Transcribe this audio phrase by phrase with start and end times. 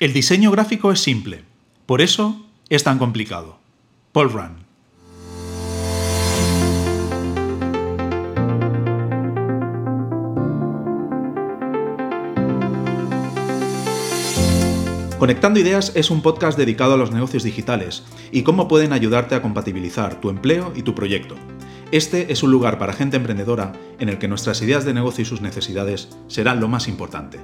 [0.00, 1.44] El diseño gráfico es simple,
[1.84, 3.58] por eso es tan complicado.
[4.12, 4.64] Paul Run.
[15.18, 19.42] Conectando Ideas es un podcast dedicado a los negocios digitales y cómo pueden ayudarte a
[19.42, 21.34] compatibilizar tu empleo y tu proyecto.
[21.92, 25.26] Este es un lugar para gente emprendedora en el que nuestras ideas de negocio y
[25.26, 27.38] sus necesidades serán lo más importante.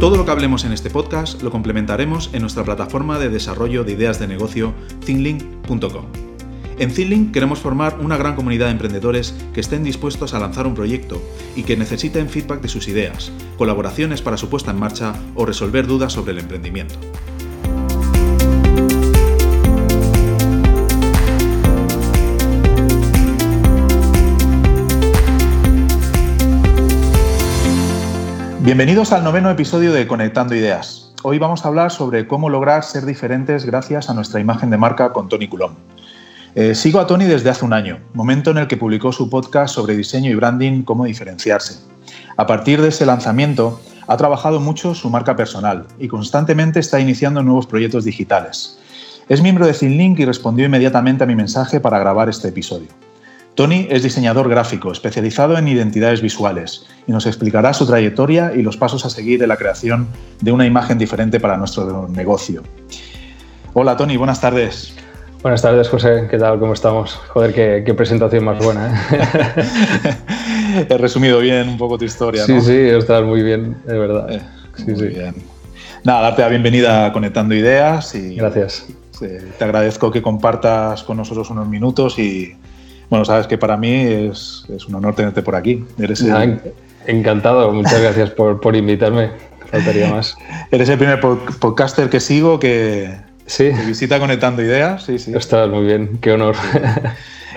[0.00, 3.94] Todo lo que hablemos en este podcast lo complementaremos en nuestra plataforma de desarrollo de
[3.94, 4.72] ideas de negocio,
[5.04, 6.06] thinlink.com.
[6.78, 10.76] En Thinlink queremos formar una gran comunidad de emprendedores que estén dispuestos a lanzar un
[10.76, 11.20] proyecto
[11.56, 15.88] y que necesiten feedback de sus ideas, colaboraciones para su puesta en marcha o resolver
[15.88, 16.94] dudas sobre el emprendimiento.
[28.68, 31.10] Bienvenidos al noveno episodio de Conectando Ideas.
[31.22, 35.10] Hoy vamos a hablar sobre cómo lograr ser diferentes gracias a nuestra imagen de marca
[35.14, 35.74] con Tony Coulomb.
[36.54, 39.74] Eh, sigo a Tony desde hace un año, momento en el que publicó su podcast
[39.74, 41.80] sobre diseño y branding, cómo diferenciarse.
[42.36, 47.42] A partir de ese lanzamiento, ha trabajado mucho su marca personal y constantemente está iniciando
[47.42, 48.78] nuevos proyectos digitales.
[49.30, 52.88] Es miembro de ThinLink y respondió inmediatamente a mi mensaje para grabar este episodio.
[53.58, 58.76] Tony es diseñador gráfico, especializado en identidades visuales, y nos explicará su trayectoria y los
[58.76, 60.06] pasos a seguir en la creación
[60.40, 62.62] de una imagen diferente para nuestro negocio.
[63.72, 64.94] Hola Tony, buenas tardes.
[65.42, 66.28] Buenas tardes, José.
[66.30, 66.60] ¿Qué tal?
[66.60, 67.16] ¿Cómo estamos?
[67.30, 68.96] Joder, qué, presentación más buena.
[69.10, 70.86] ¿eh?
[70.88, 72.60] He resumido bien un poco tu historia, ¿no?
[72.60, 74.30] Sí, sí, estás muy bien, de verdad.
[74.30, 74.40] Eh,
[74.76, 75.06] sí, sí.
[75.06, 75.34] Bien.
[76.04, 78.36] Nada, darte la bienvenida a Conectando Ideas y...
[78.36, 78.86] Gracias.
[79.18, 82.56] te agradezco que compartas con nosotros unos minutos y,
[83.10, 85.84] bueno, sabes que para mí es, un honor tenerte por aquí.
[85.98, 86.24] Eres
[87.06, 89.30] Encantado, muchas gracias por, por invitarme.
[89.70, 90.36] Faltaría más.
[90.70, 93.16] Eres el primer podcaster que sigo que,
[93.48, 93.70] Sí.
[93.86, 95.32] visita conectando ideas, sí, sí.
[95.34, 96.54] Está muy bien, qué honor.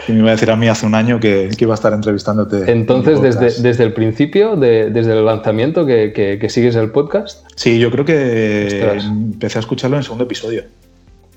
[0.07, 2.71] Y me iba a decir a mí hace un año que, iba a estar entrevistándote.
[2.71, 7.45] Entonces, desde, desde el principio, desde el lanzamiento, que, sigues el podcast.
[7.55, 10.63] Sí, yo creo que empecé a escucharlo en el segundo episodio.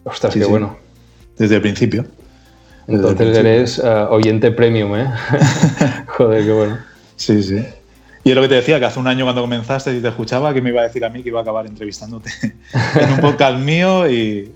[0.05, 0.79] Ostras, qué bueno.
[1.37, 2.07] Desde el principio.
[2.87, 5.07] Entonces eres uh, oyente premium, ¿eh?
[6.07, 6.79] Joder, qué bueno.
[7.17, 7.65] Sí, sí.
[8.25, 10.55] Y es lo que te decía, que hace un año cuando comenzaste y te escuchaba,
[10.55, 12.31] que me iba a decir a mí que iba a acabar entrevistándote
[13.01, 14.51] en un podcast mío y,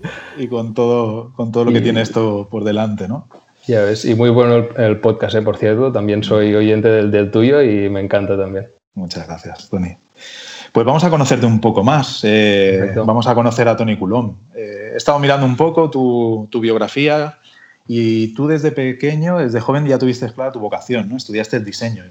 [0.49, 3.27] con, todo, con todo lo que tiene esto por delante, ¿no?
[3.67, 5.43] Ya ves, y muy bueno el, podcast, ¿eh?
[5.43, 5.91] por cierto.
[5.91, 8.69] También soy oyente del, tuyo y me encanta también.
[8.95, 9.95] Muchas gracias, Tony.
[10.71, 12.21] Pues vamos a conocerte un poco más.
[12.23, 14.33] Eh, vamos a conocer a Tony Coulomb.
[14.55, 17.37] Eh, he estado mirando un poco tu, tu, biografía
[17.91, 21.17] y tú desde pequeño, desde joven ya tuviste clara tu vocación, ¿no?
[21.17, 22.03] Estudiaste el diseño.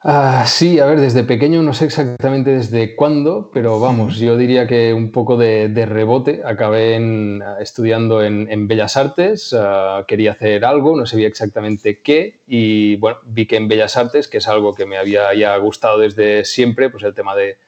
[0.00, 4.68] Ah, sí, a ver, desde pequeño no sé exactamente desde cuándo, pero vamos, yo diría
[4.68, 6.42] que un poco de, rebote.
[6.44, 7.00] Acabé
[7.58, 13.46] estudiando en, Bellas Artes, ah, quería hacer algo, no sabía exactamente qué, y bueno, vi
[13.46, 17.02] que en Bellas Artes, que es algo que me había ya gustado desde siempre, pues
[17.02, 17.58] el tema de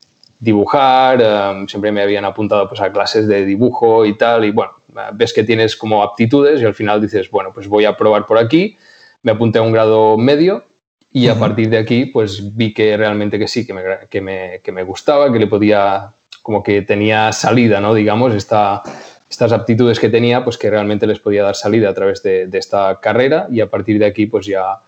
[0.41, 4.73] dibujar, ah, siempre me habían apuntado pues, a clases de dibujo y tal, y bueno,
[5.13, 8.39] ves que tienes como aptitudes y al final dices, bueno, pues voy a probar por
[8.39, 8.77] aquí.
[9.23, 10.65] Me apunté a un grado medio
[11.11, 14.61] y a partir de aquí, pues vi que realmente que sí, que me, que me,
[14.63, 16.13] que me gustaba, que le podía,
[16.43, 17.95] como que tenía salida, ¿no?
[17.95, 18.83] Digamos, esta,
[19.29, 22.59] estas aptitudes que tenía, pues que realmente les podía dar salida a través de, de
[22.59, 24.83] esta carrera y a partir de aquí, pues ya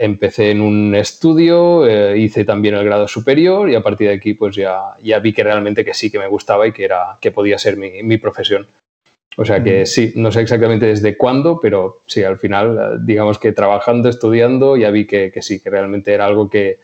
[0.00, 4.32] empecé en un estudio, eh, hice también el grado superior y a partir de aquí,
[4.32, 7.30] pues ya, ya vi que realmente que sí, que me gustaba y que, era, que
[7.30, 8.66] podía ser mi, mi profesión.
[9.36, 13.38] O sea que sí, no sé exactamente desde cuándo, pero sí, al final, eh, digamos
[13.38, 16.80] que trabajando, estudiando, ya vi que, sí, que realmente era algo que,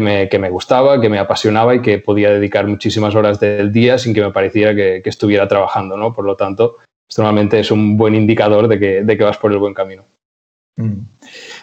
[0.00, 4.14] me, me, gustaba, que me apasionaba y que podía dedicar muchísimas horas del día sin
[4.14, 6.14] que me pareciera que, estuviera trabajando, ¿no?
[6.14, 9.50] Por lo tanto, esto normalmente es un buen indicador de que, de que vas por
[9.50, 10.04] el buen camino.
[10.76, 11.02] Mm.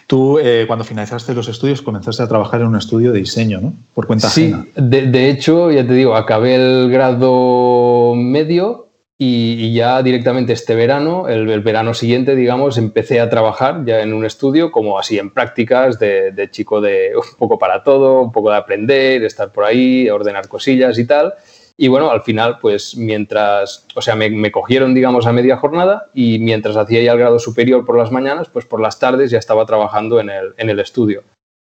[0.08, 3.74] Tú, eh, cuando finalizaste los estudios, comenzaste a trabajar en un estudio de diseño, ¿no?
[3.94, 8.88] Por cuenta sí, De, de hecho, ya te digo, acabé el grado medio
[9.20, 14.24] y, ya directamente este verano, el, verano siguiente, digamos, empecé a trabajar ya en un
[14.24, 18.56] estudio, como así en prácticas de, chico de un poco para todo, un poco de
[18.56, 21.34] aprender, de estar por ahí, ordenar cosillas y tal.
[21.80, 26.40] Y bueno, al final, pues mientras, o sea, me, cogieron, digamos, a media jornada y
[26.40, 29.64] mientras hacía ya el grado superior por las mañanas, pues por las tardes ya estaba
[29.64, 31.22] trabajando en el, en el estudio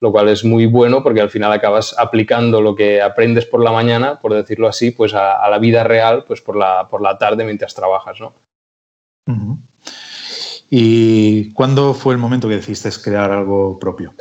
[0.03, 3.71] lo cual es muy bueno porque al final acabas aplicando lo que aprendes por la
[3.71, 7.45] mañana, por decirlo así, pues a, la vida real, pues por la, por la tarde
[7.45, 8.33] mientras trabajas, ¿no?
[10.69, 14.13] ¿Y cuándo fue el momento que decidiste crear algo propio?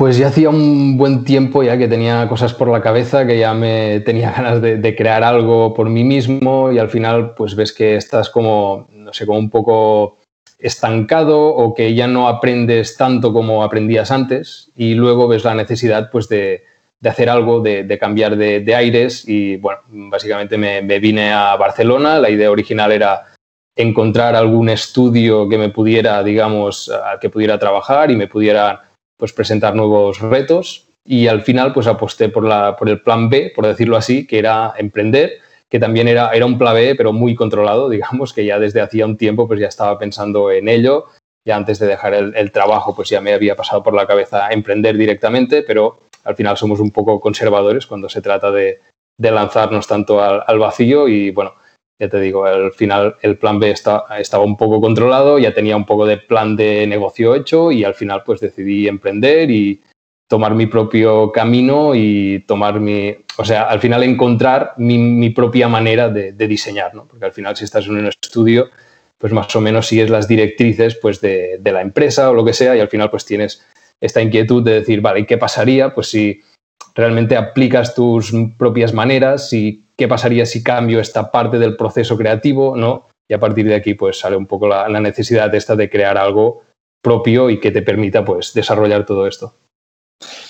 [0.00, 3.52] Pues ya hacía un buen tiempo ya que tenía cosas por la cabeza, que ya
[3.52, 7.96] me tenía ganas de, crear algo por mí mismo y al final pues ves que
[7.96, 10.16] estás como, no sé, como un poco
[10.58, 16.10] estancado o que ya no aprendes tanto como aprendías antes y luego ves la necesidad
[16.10, 16.64] pues de,
[17.04, 22.30] hacer algo, de, cambiar de, aires y bueno, básicamente me, me vine a Barcelona, la
[22.30, 23.26] idea original era
[23.76, 28.89] encontrar algún estudio que me pudiera, digamos, al que pudiera trabajar y me pudiera
[29.20, 30.88] pues presentar nuevos retos.
[31.04, 34.38] Y al final pues aposté por, la, por el plan B, por decirlo así, que
[34.38, 35.38] era emprender,
[35.68, 39.06] que también era, era un plan B, pero muy controlado, digamos, que ya desde hacía
[39.06, 41.06] un tiempo pues ya estaba pensando en ello,
[41.46, 44.96] ya antes de dejar el, trabajo pues ya me había pasado por la cabeza emprender
[44.96, 48.80] directamente, pero al final somos un poco conservadores cuando se trata de,
[49.18, 51.54] lanzarnos tanto al, vacío y bueno,
[52.00, 55.84] ya te digo, al final el plan B estaba un poco controlado, ya tenía un
[55.84, 59.82] poco de plan de negocio hecho y al final pues decidí emprender y
[60.26, 66.08] tomar mi propio camino y tomar mi, o sea, al final encontrar mi, propia manera
[66.08, 67.06] de, diseñar, ¿no?
[67.06, 68.70] Porque al final si estás en un estudio,
[69.18, 72.54] pues más o menos sigues las directrices pues de, de la empresa o lo que
[72.54, 73.62] sea y al final pues tienes
[74.00, 75.94] esta inquietud de decir, vale, ¿y qué pasaría?
[75.94, 76.40] Pues si
[76.94, 82.74] realmente aplicas tus propias maneras y qué pasaría si cambio esta parte del proceso creativo,
[82.74, 83.06] ¿no?
[83.28, 86.62] Y a partir de aquí, pues sale un poco la, necesidad esta de crear algo
[87.02, 89.52] propio y que te permita, pues, desarrollar todo esto.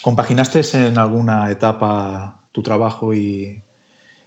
[0.02, 3.61] ¿Compaginaste en alguna etapa tu trabajo y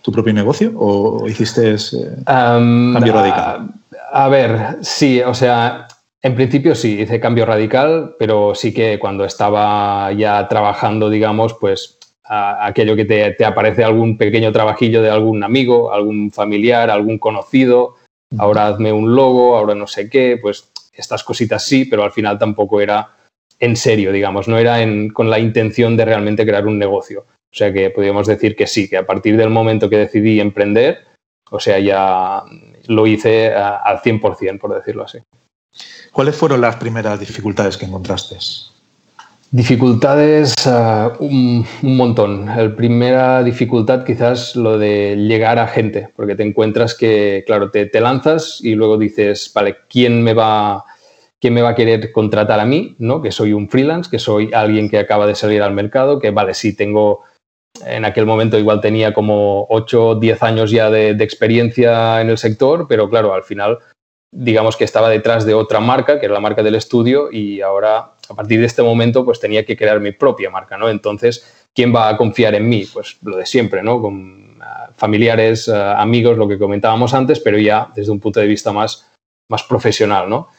[0.01, 1.77] tu propio negocio o hiciste eh,
[2.25, 3.69] cambio radical?
[4.11, 5.87] A, a, ver, sí, o sea,
[6.21, 11.97] en principio sí, hice cambio radical, pero sí que cuando estaba ya trabajando, digamos, pues
[12.25, 17.95] aquello que te, aparece algún pequeño trabajillo de algún amigo, algún familiar, algún conocido,
[18.37, 22.37] ahora hazme un logo, ahora no sé qué, pues estas cositas sí, pero al final
[22.37, 23.11] tampoco era
[23.59, 24.77] en serio, digamos, no era
[25.13, 27.21] con la intención de realmente crear un negocio.
[27.21, 31.05] O sea que podríamos decir que sí, que a partir del momento que decidí emprender,
[31.51, 32.43] o sea, ya
[32.87, 35.19] lo hice al 100%, por decirlo así.
[36.11, 38.37] ¿Cuáles fueron las primeras dificultades que encontraste?
[39.53, 42.47] Dificultades, eh, un, montón.
[42.47, 48.01] La primera dificultad quizás lo de llegar a gente, porque te encuentras que, claro, te,
[48.01, 50.83] lanzas y luego dices, vale, ¿quién me va,
[51.39, 52.95] quién me va a querer contratar a mí?
[52.97, 53.21] ¿no?
[53.21, 56.55] Que soy un freelance, que soy alguien que acaba de salir al mercado, que vale,
[56.55, 57.21] sí tengo,
[57.85, 62.31] en aquel momento igual tenía como 8 o 10 años ya de, de experiencia en
[62.31, 63.77] el sector, pero claro, al final
[64.31, 68.12] digamos que estaba detrás de otra marca, que era la marca del estudio, y ahora
[68.29, 70.89] a partir de este momento pues tenía que crear mi propia marca, ¿no?
[70.89, 72.85] Entonces, ¿quién va a confiar en mí?
[72.91, 74.01] Pues lo de siempre, ¿no?
[74.01, 78.47] Con ah, familiares, ah, amigos, lo que comentábamos antes, pero ya desde un punto de
[78.47, 79.11] vista más,
[79.49, 80.49] más profesional, ¿no?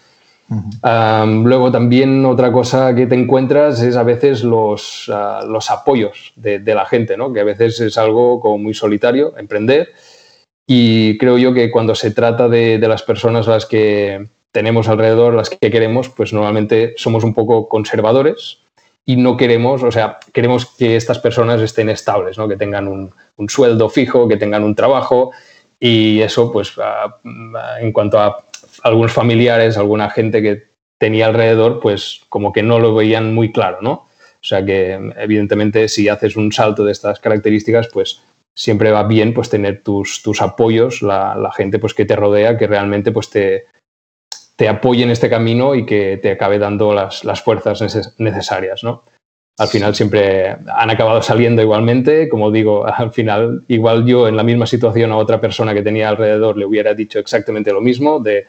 [0.47, 6.61] luego también otra cosa que te encuentras es a veces los, ah, los apoyos de,
[6.67, 7.33] la gente, ¿no?
[7.33, 9.95] que a veces es algo como muy solitario, emprender,
[10.67, 14.89] y creo yo que cuando se trata de, de las personas a las que tenemos
[14.89, 18.59] alrededor, las que queremos, pues normalmente somos un poco conservadores
[19.05, 22.47] y no queremos, o sea, queremos que estas personas estén estables, ¿no?
[22.47, 23.13] que tengan un,
[23.49, 25.33] sueldo fijo, que tengan un trabajo
[25.81, 26.73] y eso, pues,
[27.81, 28.45] en cuanto a
[28.85, 30.69] algunos familiares, alguna gente que
[31.01, 33.93] tenía alrededor, pues como que no lo veían muy claro, ¿no?
[33.93, 38.23] O sea que evidentemente si haces un salto de estas características, pues
[38.55, 42.57] siempre va bien pues tener tus, tus apoyos, la, la, gente pues que te rodea,
[42.57, 43.67] que realmente pues te,
[44.57, 47.81] te apoye en este camino y que te acabe dando las, las fuerzas
[48.19, 49.05] necesarias, ¿no?
[49.57, 54.43] Al final siempre han acabado saliendo igualmente, como digo, al final igual yo en la
[54.43, 58.47] misma situación a otra persona que tenía alrededor le hubiera dicho exactamente lo mismo, de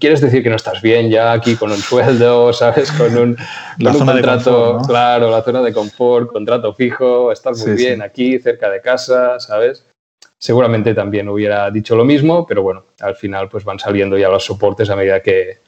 [0.00, 2.90] quieres decir que no estás bien ya aquí con un sueldo, ¿sabes?
[2.92, 3.36] Con un,
[3.78, 9.38] contrato, claro, la zona de confort, contrato fijo, estás muy bien aquí, cerca de casa,
[9.38, 9.84] ¿sabes?
[10.38, 14.44] Seguramente también hubiera dicho lo mismo, pero bueno, al final pues van saliendo ya los
[14.44, 15.58] soportes a medida que,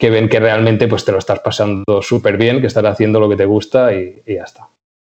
[0.00, 3.36] ven que realmente pues te lo estás pasando súper bien, que estás haciendo lo que
[3.36, 4.68] te gusta y, ya está.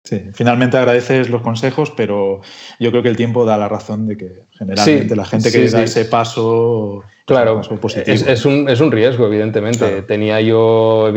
[0.04, 2.42] Sí, finalmente agradeces los consejos, pero
[2.80, 5.84] yo creo que el tiempo da la razón de que generalmente la gente que da
[5.84, 7.04] ese paso.
[7.28, 10.02] Claro, es, un, es, un, riesgo, evidentemente.
[10.02, 11.14] Tenía yo,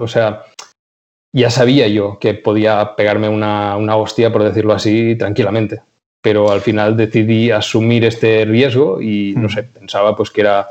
[0.00, 0.44] o sea,
[1.34, 5.82] ya sabía yo que podía pegarme una, una hostia, por decirlo así, tranquilamente
[6.24, 10.68] pero al final decidí asumir este riesgo y no sé, pensaba pues que era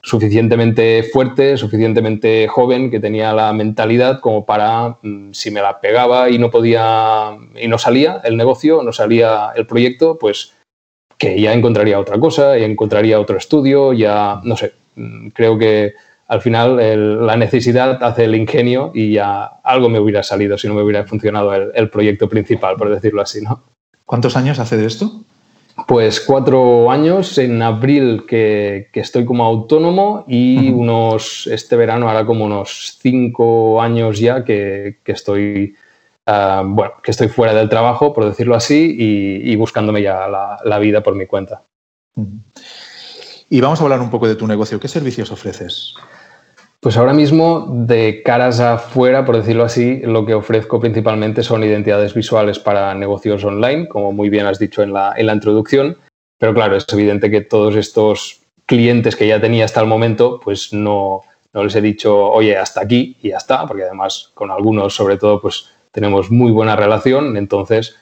[0.00, 6.30] suficientemente fuerte, suficientemente joven, que tenía la mentalidad como para, mm, si me la pegaba
[6.30, 10.54] y no podía, y no salía el negocio, no salía el proyecto, pues
[11.18, 15.92] que ya encontraría otra cosa, ya encontraría otro estudio, ya, no sé, mm, creo que
[16.28, 20.72] al final la necesidad hace el ingenio y ya algo me hubiera salido si no
[20.72, 23.73] me hubiera funcionado el, proyecto principal, por decirlo así, ¿no?
[24.04, 25.24] ¿Cuántos años hace de esto?
[25.88, 32.44] Pues cuatro años, en abril que, estoy como autónomo y unos, este verano hará como
[32.44, 35.74] unos cinco años ya que, estoy,
[36.26, 41.02] ah, bueno, que estoy fuera del trabajo, por decirlo así, y, buscándome ya la, vida
[41.02, 41.62] por mi cuenta.
[43.50, 44.78] Y vamos a hablar un poco de tu negocio.
[44.78, 45.94] ¿Qué servicios ofreces?
[46.84, 52.12] Pues ahora mismo, de caras afuera, por decirlo así, lo que ofrezco principalmente son identidades
[52.12, 55.96] visuales para negocios online, como muy bien has dicho en la, introducción.
[56.38, 60.74] Pero claro, es evidente que todos estos clientes que ya tenía hasta el momento, pues
[60.74, 61.22] no,
[61.54, 65.40] les he dicho, oye, hasta aquí y ya está, porque además con algunos, sobre todo,
[65.40, 67.38] pues tenemos muy buena relación.
[67.38, 67.96] Entonces,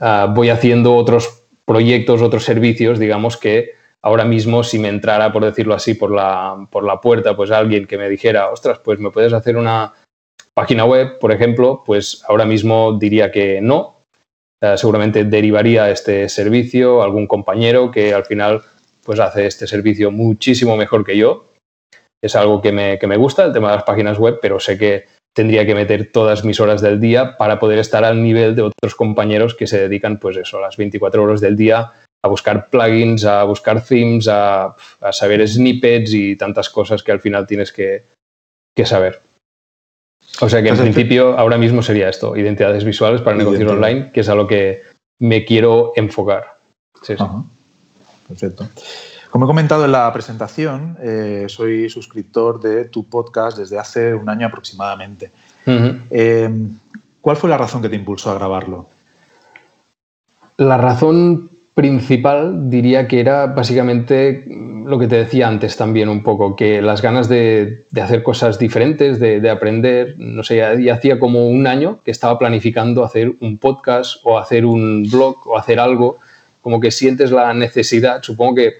[0.00, 5.44] ah, voy haciendo otros proyectos, otros servicios, digamos, que ahora mismo si me entrara, por
[5.44, 9.10] decirlo así, por la, por la puerta, pues alguien que me dijera, ostras, pues me
[9.10, 9.94] puedes hacer una
[10.54, 14.02] página web, por ejemplo, pues ahora mismo diría que no.
[14.62, 18.62] Eh, seguramente derivaría este servicio a algún compañero que al final
[19.04, 21.52] pues hace este servicio muchísimo mejor que yo.
[22.22, 24.78] Es algo que me, que me gusta, el tema de las páginas web, pero sé
[24.78, 28.62] que tendría que meter todas mis horas del día para poder estar al nivel de
[28.62, 31.92] otros compañeros que se dedican, pues eso, las 24 horas del día
[32.22, 34.74] a buscar plugins, a buscar themes, a,
[35.12, 38.04] saber snippets y tantas cosas que al final tienes que,
[38.84, 39.22] saber.
[40.40, 44.20] O sea que en principio ahora mismo sería esto, identidades visuales para negocios online, que
[44.20, 44.82] es a lo que
[45.20, 46.56] me quiero enfocar.
[48.28, 48.68] Perfecto.
[49.30, 54.28] Como he comentado en la presentación, eh, soy suscriptor de tu podcast desde hace un
[54.28, 55.30] año aproximadamente.
[55.66, 56.50] Eh,
[57.20, 58.88] ¿Cuál fue la razón que te impulsó a grabarlo?
[60.56, 66.56] La razón principal diría que era básicamente lo que te decía antes también un poco,
[66.56, 71.66] que las ganas de, hacer cosas diferentes, de, aprender, no sé, ya, hacía como un
[71.66, 76.16] año que estaba planificando hacer un podcast o hacer un blog o hacer algo,
[76.62, 78.72] como que sientes la necesidad, supongo que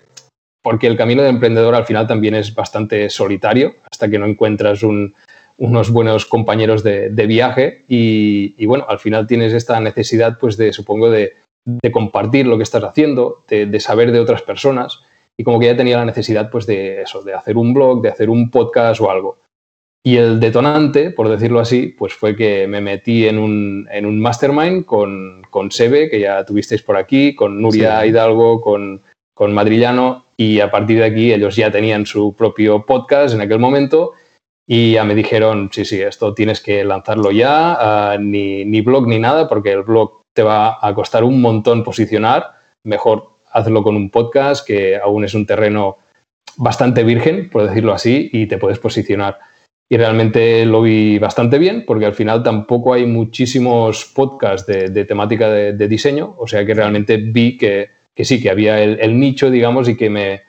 [0.63, 4.83] porque el camino de emprendedor al final también es bastante solitario, hasta que no encuentras
[4.83, 7.85] unos buenos compañeros de, viaje.
[7.89, 11.35] Y, bueno, al final tienes esta necesidad pues de, supongo, de
[11.67, 15.01] de compartir lo que estás haciendo, de, saber de otras personas
[15.37, 18.09] y como que ya tenía la necesidad pues de eso, de hacer un blog, de
[18.09, 19.41] hacer un podcast o algo.
[20.05, 24.21] Y el detonante, por decirlo así, pues fue que me metí en un, en un
[24.21, 29.03] mastermind con, con Sebe, que ya tuvisteis por aquí, con Nuria Hidalgo, con,
[29.35, 33.59] con Madrillano, y a partir de aquí ellos ya tenían su propio podcast en aquel
[33.59, 34.13] momento
[34.69, 37.77] y ya me dijeron, sí, sí, esto tienes que lanzarlo ya,
[38.13, 41.83] ah, ni, ni blog ni nada, porque el blog te va a costar un montón
[41.83, 42.53] posicionar,
[42.85, 45.97] mejor hazlo con un podcast que aún es un terreno
[46.59, 49.39] bastante virgen, por decirlo así, y te puedes posicionar.
[49.91, 55.49] Y realmente lo vi bastante bien porque al final tampoco hay muchísimos podcasts de, temática
[55.49, 59.97] de, diseño, o sea que realmente vi que, sí, que había el, nicho, digamos, y
[59.97, 60.43] que me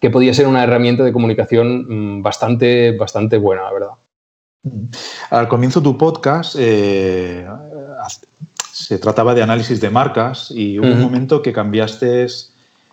[0.00, 3.90] que podía ser una herramienta de comunicación mm, bastante, bastante buena, la verdad.
[5.30, 7.46] Al comienzo tu podcast eh,
[8.76, 12.26] se trataba de análisis de marcas y hubo un momento que cambiaste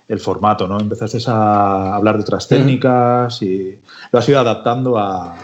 [0.08, 0.80] el formato, ¿no?
[0.80, 5.36] Empezaste a hablar de otras técnicas y lo has ido adaptando a...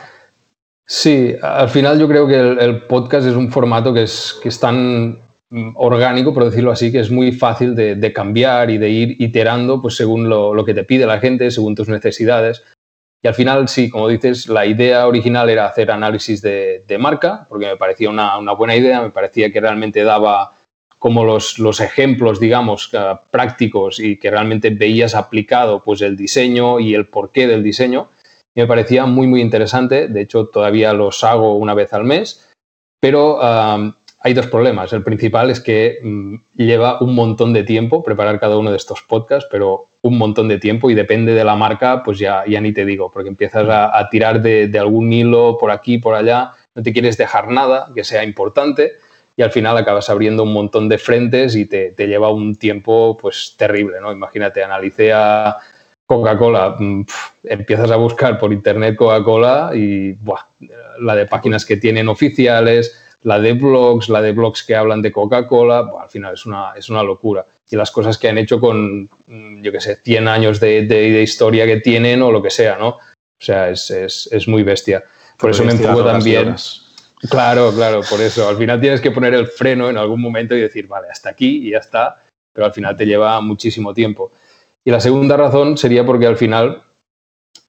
[0.88, 4.58] Sí, al final yo creo que el, podcast es un formato que es, que es
[4.62, 5.20] tan
[5.76, 9.98] orgánico, por decirlo así, que es muy fácil de, cambiar y de ir iterando pues,
[9.98, 12.64] según lo, que te pide la gente, según tus necesidades.
[13.22, 17.68] Y al final, sí, como dices, la idea original era hacer análisis de, marca, porque
[17.68, 20.54] me parecía una, buena idea, me parecía que realmente daba
[21.00, 22.92] como los, los ejemplos, digamos,
[23.32, 28.10] prácticos y que realmente veías aplicado pues, el diseño y el porqué del diseño.
[28.56, 30.08] Y me parecía muy, muy interesante.
[30.08, 32.50] De hecho, todavía los hago una vez al mes,
[33.02, 33.40] pero
[34.22, 34.92] hay dos problemas.
[34.94, 39.02] El principal es que mm, lleva un montón de tiempo preparar cada uno de estos
[39.02, 42.74] podcasts, pero un montón de tiempo y depende de la marca, pues ya, ya ni
[42.74, 46.94] te digo, porque empiezas a, tirar de, algún hilo por aquí, por allá, no te
[46.94, 48.94] quieres dejar nada que sea importante
[49.36, 53.56] y al final acabas abriendo un montón de frentes y te, lleva un tiempo pues
[53.58, 54.12] terrible, ¿no?
[54.12, 55.58] Imagínate, analicé a
[56.06, 57.06] Coca-Cola, mm,
[57.44, 60.18] empiezas a buscar por internet Coca-Cola y
[61.02, 65.12] la de páginas que tienen oficiales, la de blogs, la de blogs que hablan de
[65.12, 67.46] Coca-Cola, al final es una, es una locura.
[67.70, 71.66] Y las cosas que han hecho con, mm, yo qué sé, 100 años de, historia
[71.66, 72.90] que tienen o lo que sea, ¿no?
[72.90, 75.04] O sea, es, muy bestia.
[75.38, 76.56] Por eso me enfoco también.
[77.30, 78.48] Claro, claro, por eso.
[78.48, 81.68] Al final tienes que poner el freno en algún momento y decir, vale, hasta aquí
[81.68, 82.24] y ya está,
[82.54, 84.32] pero al final te lleva muchísimo tiempo.
[84.86, 86.84] Y la segunda razón sería porque al final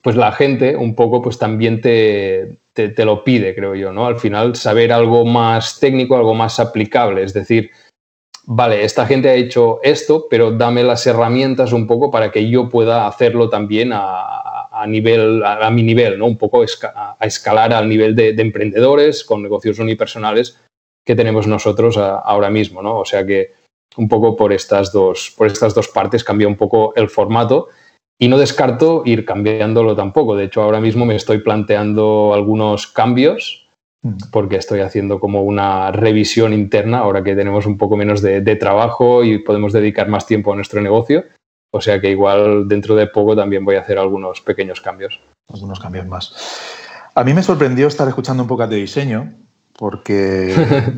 [0.02, 4.06] pues la gente un poco pues también te, te, lo pide, creo yo, ¿no?
[4.06, 7.70] Al final saber algo más técnico, algo más aplicable, es decir,
[8.46, 12.68] vale, esta gente ha hecho esto, pero dame las herramientas un poco para que yo
[12.68, 16.26] pueda hacerlo también a, nivel, a, mi nivel, ¿no?
[16.26, 20.58] Un poco a escalar al nivel de, emprendedores con negocios unipersonales
[21.04, 22.98] que tenemos nosotros ahora mismo, ¿no?
[22.98, 23.52] O sea que
[23.96, 27.68] un poco por estas dos, por estas dos partes cambia un poco el formato
[28.20, 30.36] y no descarto ir cambiándolo tampoco.
[30.36, 33.66] De hecho, ahora mismo me estoy planteando algunos cambios
[34.02, 34.30] mm.
[34.30, 39.24] porque estoy haciendo como una revisión interna ahora que tenemos un poco menos de, trabajo
[39.24, 41.24] y podemos dedicar más tiempo a nuestro negocio.
[41.72, 45.18] O sea que igual dentro de poco también voy a hacer algunos pequeños cambios.
[45.48, 46.34] Algunos cambios más.
[47.14, 49.32] A mí me sorprendió estar escuchando un poco de diseño
[49.78, 50.54] porque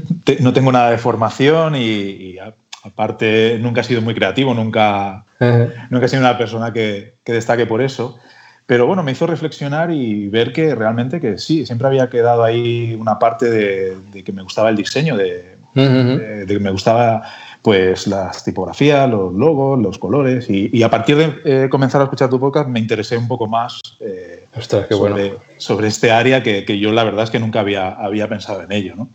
[0.40, 2.38] no tengo nada de formación y
[2.82, 5.24] Aparte, nunca he sido muy creativo, nunca,
[5.90, 8.18] nunca he sido una persona que, destaque por eso.
[8.66, 12.96] Pero bueno, me hizo reflexionar y ver que realmente que sí, siempre había quedado ahí
[12.98, 17.22] una parte de, que me gustaba el diseño, de, que me gustaba
[17.62, 20.46] pues las tipografías, los logos, los colores.
[20.48, 23.80] Y, a partir de eh, comenzar a escuchar tu podcast me interesé un poco más
[24.00, 24.46] eh,
[24.88, 28.62] sobre, sobre, este área que, que, yo la verdad es que nunca había, había pensado
[28.62, 28.94] en ello.
[28.96, 29.08] ¿no?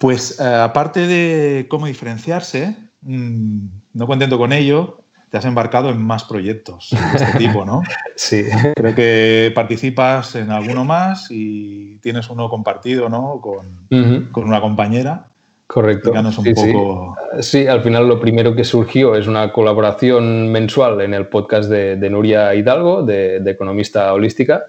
[0.00, 6.00] Pues eh, aparte de cómo diferenciarse, mm, no contento con ello, te has embarcado en
[6.00, 7.82] más proyectos de este tipo, ¿no?
[8.16, 8.44] Sí.
[8.74, 13.42] Creo que participas en alguno más y tienes uno compartido, ¿no?
[13.42, 15.26] Con, una compañera.
[15.66, 16.12] Correcto.
[16.12, 17.16] un sí, poco.
[17.40, 17.66] Sí.
[17.66, 22.54] al final lo primero que surgió es una colaboración mensual en el podcast de, Nuria
[22.54, 24.64] Hidalgo, de, de, Economista Holística,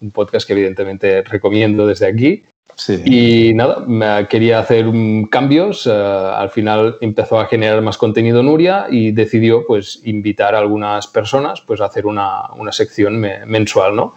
[0.00, 2.42] un podcast que evidentemente recomiendo desde aquí.
[3.04, 4.86] Y nada, quería hacer
[5.30, 5.86] cambios.
[5.86, 11.06] Eh, al final empezó a generar más contenido Nuria y decidió pues invitar a algunas
[11.06, 14.14] personas pues a hacer una, una sección mensual, ¿no?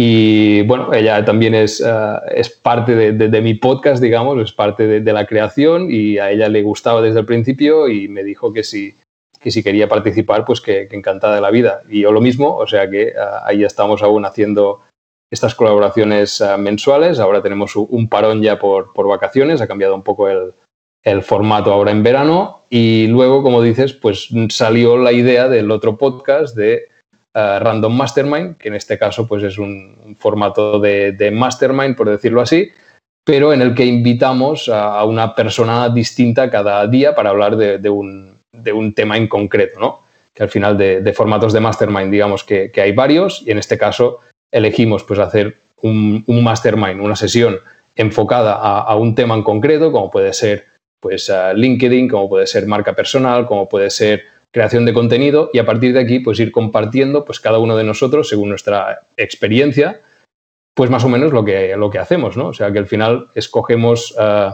[0.00, 5.00] Y bueno, ella también es, eh, es parte de, de, mi podcast, digamos, es parte
[5.00, 8.62] de, la creación y a ella le gustaba desde el principio y me dijo que
[8.62, 8.94] si,
[9.40, 11.82] que si quería participar, pues que, que encantada de la vida.
[11.88, 14.82] Y yo lo mismo, o sea que eh, ahí estamos aún haciendo
[15.30, 17.18] estas colaboraciones eh, mensuales.
[17.18, 20.54] Ahora tenemos un parón ya por, vacaciones, ha cambiado un poco el,
[21.22, 26.54] formato ahora en verano y luego, como dices, pues salió la idea del otro podcast
[26.54, 26.88] de
[27.34, 32.42] eh, Random Mastermind, que en este caso pues es un, formato de, mastermind, por decirlo
[32.42, 32.70] así,
[33.24, 38.42] pero en el que invitamos a, una persona distinta cada día para hablar de, un,
[38.94, 40.02] tema en concreto, ¿no?
[40.34, 43.78] Que al final de, formatos de mastermind, digamos que, que hay varios y en este
[43.78, 44.20] caso
[44.52, 47.58] elegimos pues, hacer un, mastermind, una sesión
[47.94, 50.66] enfocada a, un tema en concreto, como puede ser
[51.00, 55.66] pues, LinkedIn, como puede ser marca personal, como puede ser creación de contenido, y a
[55.66, 60.00] partir de aquí pues, ir compartiendo pues, cada uno de nosotros, según nuestra experiencia,
[60.78, 62.48] pues más o menos lo que, lo que hacemos, ¿no?
[62.48, 64.50] O sea, que al final escogemos eh,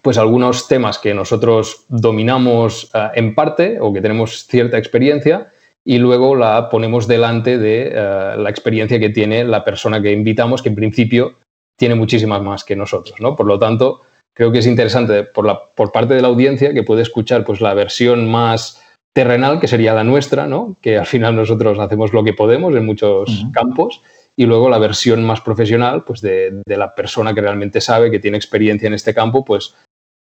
[0.00, 5.51] pues algunos temas que nosotros dominamos eh, en parte o que tenemos cierta experiencia
[5.84, 10.62] y luego la ponemos delante de eh, la experiencia que tiene la persona que invitamos,
[10.62, 11.36] que en principio
[11.78, 13.20] tiene muchísimas más que nosotros.
[13.20, 13.34] ¿no?
[13.34, 14.02] Por lo tanto,
[14.34, 17.60] creo que es interesante por, la, por parte de la audiencia que puede escuchar pues,
[17.60, 18.82] la versión más
[19.14, 20.76] terrenal, que sería la nuestra, ¿no?
[20.80, 24.00] que al final nosotros hacemos lo que podemos en muchos campos,
[24.36, 28.38] y luego la versión más profesional pues, de, la persona que realmente sabe, que tiene
[28.38, 29.74] experiencia en este campo, pues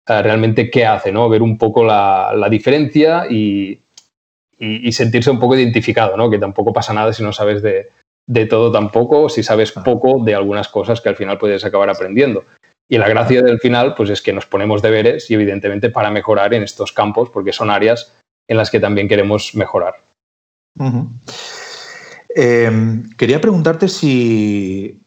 [0.07, 1.29] eh, realmente qué hace, ¿no?
[1.29, 3.79] ver un poco la, la diferencia y
[4.59, 6.29] y, sentirse un poco identificado, ¿no?
[6.29, 10.67] Que tampoco pasa nada si no sabes de, todo tampoco, si sabes poco de algunas
[10.67, 12.45] cosas que al final puedes acabar aprendiendo.
[12.89, 16.53] Y la gracia del final, pues es que nos ponemos deberes y evidentemente para mejorar
[16.53, 18.13] en estos campos, porque son áreas
[18.47, 20.01] en las que también queremos mejorar.
[22.35, 25.01] Em, quería preguntarte si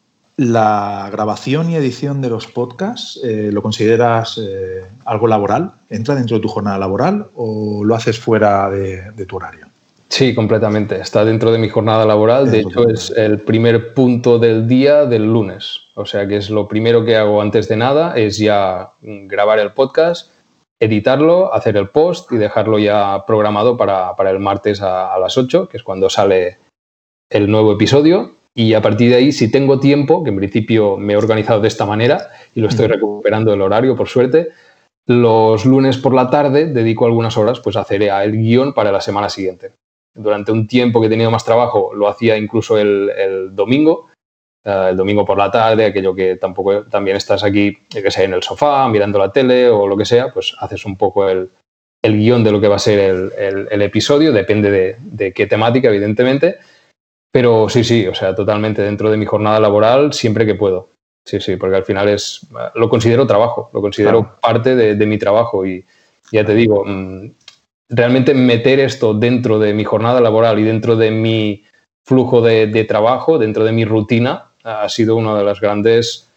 [0.50, 6.36] la grabación y edición de los podcasts eh, lo consideras eh, algo laboral, entra dentro
[6.36, 9.66] de tu jornada laboral o lo haces fuera de, tu horario.
[10.08, 11.00] Sí, completamente.
[11.00, 12.50] Está dentro de mi jornada laboral.
[12.50, 15.80] De hecho, es el primer punto del día del lunes.
[15.94, 19.72] O sea que es lo primero que hago antes de nada, es ya grabar el
[19.72, 20.30] podcast,
[20.80, 25.68] editarlo, hacer el post y dejarlo ya programado para, el martes a, a las 8,
[25.68, 26.58] que es cuando sale
[27.30, 31.14] el nuevo episodio y a partir de ahí, si tengo tiempo, que en principio me
[31.14, 34.50] he organizado de esta manera y lo estoy recuperando el horario, por suerte,
[35.06, 39.00] los lunes por la tarde dedico algunas horas pues, a hacer el guion para la
[39.00, 39.72] semana siguiente.
[40.14, 44.10] Durante un tiempo que he tenido más trabajo, lo hacía incluso el, domingo,
[44.64, 48.34] eh, el domingo por la tarde, aquello que tampoco también estás aquí, que sea en
[48.34, 51.48] el sofá, mirando la tele o lo que sea, pues haces un poco el,
[52.02, 55.88] el guion de lo que va a ser el, episodio, depende de, de, qué temática,
[55.88, 56.58] evidentemente.
[57.32, 60.90] Pero sí, sí, o sea, totalmente dentro de mi jornada laboral siempre que puedo.
[61.24, 65.64] Sí, sí, porque al final es, lo considero trabajo, lo considero parte de, mi trabajo
[65.64, 65.84] y
[66.30, 67.30] ya te digo, mm,
[67.88, 71.64] realmente meter esto dentro de mi jornada laboral y dentro de mi
[72.04, 76.28] flujo de, trabajo, dentro de mi rutina, ha sido uno de los grandes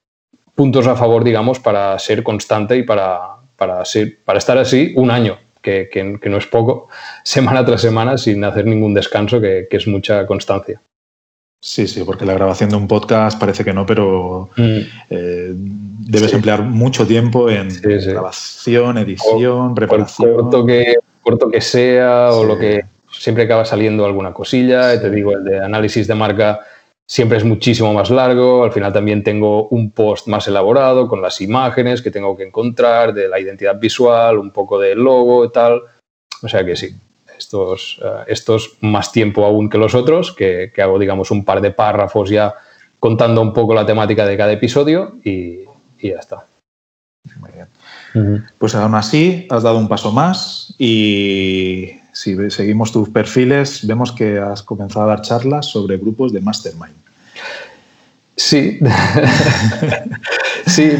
[0.53, 5.09] puntos a favor, digamos, para ser constante y para, para, ser, para estar así un
[5.09, 6.87] año, que, que, no es poco,
[7.23, 10.79] semana tras semana sin hacer ningún descanso, que, que es mucha constancia.
[11.61, 14.79] Sí, sí, porque la grabación de un podcast parece que no, pero mm.
[15.09, 20.35] eh, debes emplear mucho tiempo en grabación, edición, preparación.
[20.35, 25.01] corto que, corto que sea o lo que siempre acaba saliendo alguna cosilla.
[25.01, 26.59] Te digo, el de análisis de marca
[27.07, 28.63] siempre es muchísimo más largo.
[28.63, 33.13] Al final también tengo un post más elaborado con las imágenes que tengo que encontrar,
[33.13, 35.81] de la identidad visual, un poco de logo y tal.
[36.41, 36.95] O sea que sí,
[37.37, 41.71] estos, eh, estos más tiempo aún que los otros, que, hago, digamos, un par de
[41.71, 42.53] párrafos ya
[42.99, 45.65] contando un poco la temática de cada episodio y,
[46.01, 46.45] ya está.
[47.39, 48.45] Muy bien.
[48.57, 54.39] Pues aún así, has dado un paso más y si seguimos tus perfiles, vemos que
[54.39, 56.95] has comenzado a dar charlas sobre grupos de mastermind.
[58.37, 58.79] Sí,
[60.65, 60.93] sí,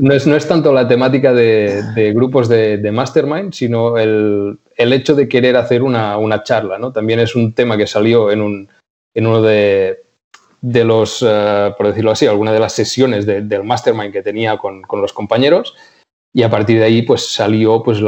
[0.00, 5.82] no es, tanto la temática de, grupos de, mastermind, sino el, hecho de querer hacer
[5.82, 6.92] una, charla, ¿no?
[6.92, 8.68] También es un tema que salió en, un,
[9.14, 10.04] en uno de,
[10.62, 15.12] los, eh, por decirlo así, alguna de las sesiones del mastermind que tenía con, los
[15.12, 15.74] compañeros
[16.32, 18.00] y a partir de ahí pues salió pues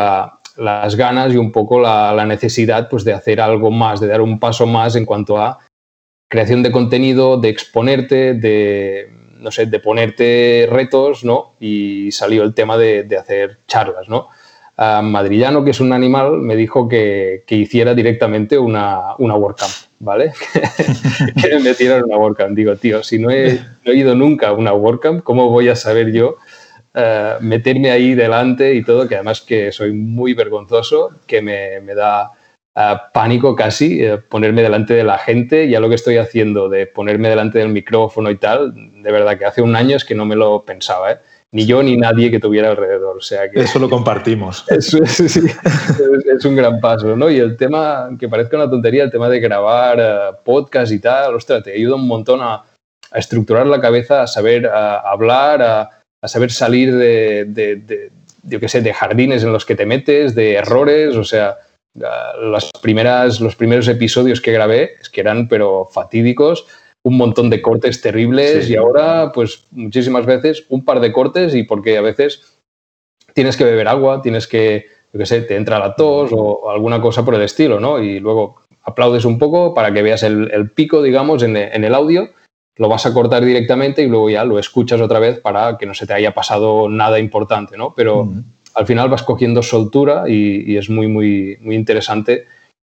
[0.57, 4.39] las ganas y un poco la, necesidad pues de hacer algo más, de dar un
[4.39, 5.59] paso más en cuanto a
[6.29, 11.55] creación de contenido, de exponerte, de, no sé, de ponerte retos, ¿no?
[11.61, 14.29] Y salió el tema de, hacer charlas, ¿no?
[14.77, 20.33] Madrillano, que es un animal, me dijo que, hiciera directamente una, una WordCamp, ¿vale?
[21.43, 22.57] que me metiera en una WordCamp.
[22.57, 26.39] Digo, tío, si no he, ido nunca a una WordCamp, ¿cómo voy a saber yo
[26.95, 29.09] eh, meterme ahí delante y todo?
[29.09, 32.33] Que además que soy muy vergonzoso, que me, me da
[33.13, 35.69] pánico casi eh, ponerme delante de la gente.
[35.69, 39.45] Ya lo que estoy haciendo de ponerme delante del micrófono y tal, de verdad que
[39.45, 41.19] hace un año es que no me lo pensaba, ¿eh?
[41.55, 43.19] ni yo ni nadie que tuviera alrededor.
[43.19, 44.65] O sea que, Eso lo compartimos.
[44.71, 47.31] Es, es, un gran paso, ¿no?
[47.31, 51.35] Y el tema, que parezca una tontería, el tema de grabar uh, podcast y tal,
[51.35, 52.65] ostras, te ayuda un montón a,
[53.15, 55.91] estructurar la cabeza, a saber hablar, a,
[56.29, 58.11] saber salir de, de, de,
[58.45, 61.59] yo qué sé, de jardines en los que te metes, de errores, o sea,
[61.95, 66.67] las primeras, los primeros episodios que grabé es que eran pero fatídicos,
[67.05, 71.65] un montón de cortes terribles y ahora pues muchísimas veces un par de cortes y
[71.65, 72.59] porque a veces
[73.35, 77.01] tienes que beber agua, tienes que, yo qué sé, te entra la tos o alguna
[77.01, 77.99] cosa por el estilo, ¿no?
[77.99, 82.31] Y luego aplaudes un poco para que veas el, pico, digamos, en, el audio,
[82.77, 85.95] lo vas a cortar directamente y luego ya lo escuchas otra vez para que no
[85.95, 87.95] se te haya pasado nada importante, ¿no?
[87.95, 88.29] Pero
[88.75, 92.47] al final vas cogiendo soltura y, es muy, muy, muy interesante.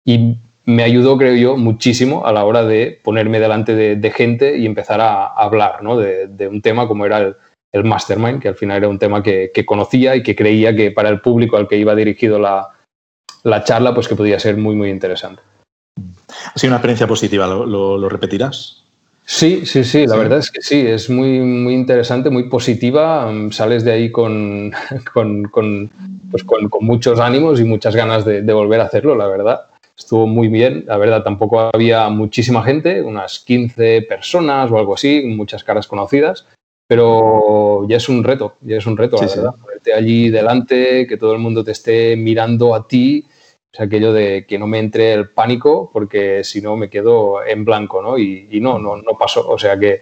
[0.05, 4.65] Y me ayudó, creo yo, muchísimo a la hora de ponerme delante de, gente y
[4.65, 5.97] empezar a, hablar ¿no?
[5.97, 7.35] de, un tema como era el,
[7.71, 11.09] el, mastermind, que al final era un tema que, conocía y que creía que para
[11.09, 12.67] el público al que iba dirigido la,
[13.43, 15.41] la charla, pues que podía ser muy, muy interesante.
[15.97, 18.88] Ha sido una experiencia positiva, lo repetirás?
[19.31, 23.31] Sí, sí, sí, la verdad es que sí, es muy, muy interesante, muy positiva.
[23.51, 24.71] Sales de ahí con,
[26.31, 29.67] pues con, con, muchos ánimos y muchas ganas de, volver a hacerlo, la verdad.
[29.95, 35.21] Estuvo muy bien, la verdad tampoco había muchísima gente, unas 15 personas o algo así,
[35.23, 36.47] muchas caras conocidas,
[36.87, 39.55] pero ya es un reto, ya es un reto, la verdad.
[39.61, 43.27] Ponerte allí delante, que todo el mundo te esté mirando a ti
[43.71, 47.45] o sea, aquello de que no me entre el pánico porque si no me quedo
[47.45, 48.17] en blanco, ¿no?
[48.17, 49.47] Y, no, no, no pasó.
[49.47, 50.01] O sea que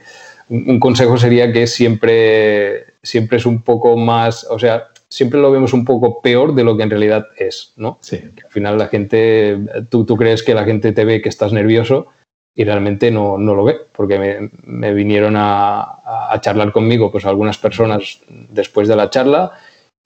[0.50, 5.74] un, consejo sería que siempre, siempre es un poco más, o sea, siempre lo vemos
[5.74, 7.98] un poco peor de lo que en realidad es, ¿no?
[8.02, 8.22] Sí.
[8.44, 9.58] al final la gente,
[9.90, 12.08] tú, tú crees que la gente te ve que estás nervioso
[12.56, 17.26] y realmente no, no lo ve, porque me, me vinieron a, a, charlar conmigo pues
[17.26, 19.52] algunas personas después de la charla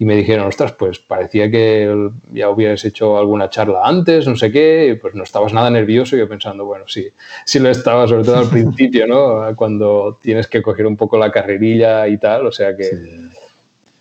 [0.02, 4.52] y me dijeron, ostras, pues parecía que ya hubieras hecho alguna charla antes, no sé
[4.52, 6.16] qué, y pues no estabas nada nervioso.
[6.16, 7.10] Y yo pensando, bueno, sí,
[7.46, 9.56] sí lo estaba, sobre todo al principio, ¿no?
[9.56, 13.30] Cuando tienes que coger un poco la carrerilla y tal, o sea que sí.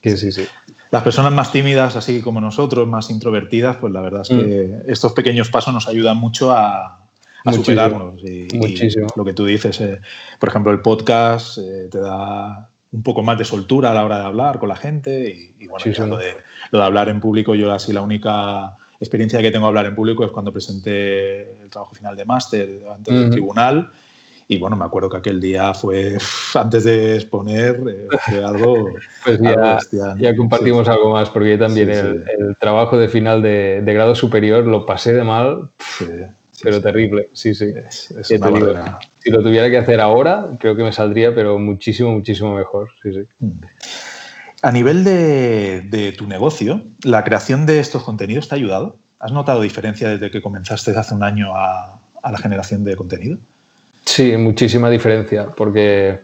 [0.00, 0.46] que sí, sí.
[0.90, 4.90] Las personas más tímidas, así como nosotros, más introvertidas, pues la verdad es que mm.
[4.90, 6.98] estos pequeños pasos nos ayudan mucho a,
[7.44, 8.24] a superarnos.
[8.24, 9.06] Y, Muchísimo.
[9.16, 10.00] lo que tú dices, eh,
[10.38, 14.18] por ejemplo, el podcast eh, te da un poco más de soltura a la hora
[14.18, 16.36] de hablar con la gente y, bueno, lo, de,
[16.70, 19.94] lo, de, hablar en público yo así la única experiencia que tengo a hablar en
[19.94, 23.90] público es cuando presenté el trabajo final de máster ante el tribunal.
[24.46, 26.18] Y bueno, me acuerdo que aquel día fue,
[26.54, 28.90] antes de exponer, eh, fue algo.
[29.24, 29.38] Pues
[30.18, 35.12] ya, compartimos algo más, porque también el, trabajo de final de, grado superior lo pasé
[35.12, 35.70] de mal,
[36.62, 37.28] pero terrible.
[37.32, 37.72] Sí, sí.
[39.22, 42.90] Si lo tuviera que hacer ahora, creo que me saldría, pero muchísimo, muchísimo mejor.
[43.02, 43.46] Sí, sí.
[44.62, 48.96] A nivel de, tu negocio, ¿la creación de estos contenidos te ha ayudado?
[49.18, 53.38] ¿Has notado diferencia desde que comenzaste hace un año a, la generación de contenido?
[54.04, 56.20] Sí, muchísima diferencia, porque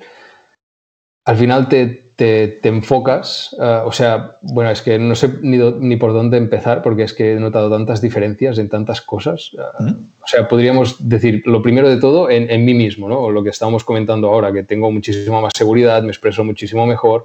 [1.25, 6.38] al final te, enfocas, eh, o sea, bueno, es que no sé ni, por dónde
[6.38, 9.52] empezar, porque es que he notado tantas diferencias en tantas cosas.
[9.55, 9.94] Eh, ¿Mm?
[10.22, 13.31] O sea, podríamos decir, lo primero de todo, en, en mí mismo, ¿no?
[13.31, 17.24] Lo que estábamos comentando ahora, que tengo muchísima más seguridad, me expreso muchísimo mejor,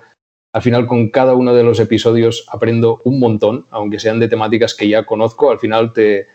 [0.54, 4.76] al final, con cada uno de los episodios aprendo un montón, aunque sean de temáticas
[4.76, 5.50] que ya conozco.
[5.50, 6.28] Al final te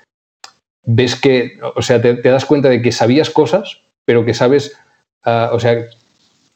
[0.84, 4.78] ves que, o sea, te, das cuenta de que sabías cosas, pero que sabes,
[5.24, 5.86] ah, o sea,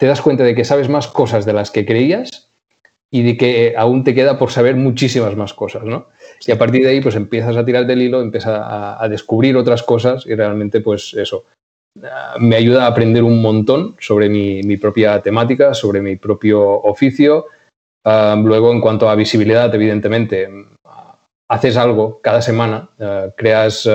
[0.00, 2.48] te das cuenta de que sabes más cosas de las que creías
[3.12, 6.08] y de que aún te queda por saber muchísimas más cosas, ¿no?
[6.46, 9.82] Y a partir de ahí, pues empiezas a tirar del hilo, empiezas a, descubrir otras
[9.82, 11.44] cosas y realmente, pues eso,
[12.38, 17.48] me ayuda a aprender un montón sobre mi, propia temática, sobre mi propio oficio.
[18.02, 20.48] luego, en cuanto a visibilidad, evidentemente,
[21.50, 23.86] haces algo cada semana, eh, creas,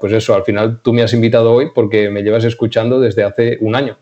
[0.00, 3.58] pues eso, al final tú me has invitado hoy porque me llevas escuchando desde hace
[3.60, 3.98] un año.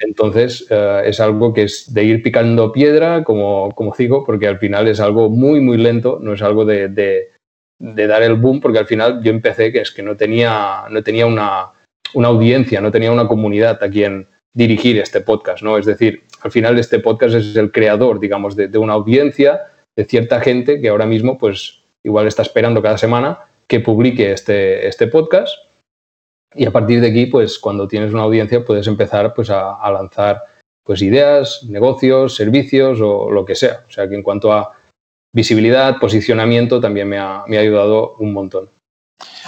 [0.00, 4.58] Entonces, eh, es algo que es de ir picando piedra, como, como digo, porque al
[4.58, 8.78] final es algo muy, muy lento, no es algo de, de dar el boom, porque
[8.78, 11.72] al final yo empecé que es que no tenía, no tenía una,
[12.14, 15.78] una audiencia, no tenía una comunidad a quien dirigir este podcast, ¿no?
[15.78, 19.62] Es decir, al final este podcast es el creador, digamos, de, una audiencia,
[19.96, 24.88] de cierta gente que ahora mismo, pues, igual está esperando cada semana que publique este,
[24.88, 25.54] este podcast
[26.54, 30.42] y a partir de aquí, pues, cuando tienes una audiencia puedes empezar, pues, a, lanzar,
[30.84, 33.84] pues, ideas, negocios, servicios o lo que sea.
[33.88, 34.72] O sea, que en cuanto a
[35.32, 38.68] visibilidad, posicionamiento, también me ha ayudado un montón.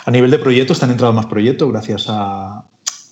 [0.05, 2.65] A nivel de proyectos, ¿te han entrado más proyectos gracias a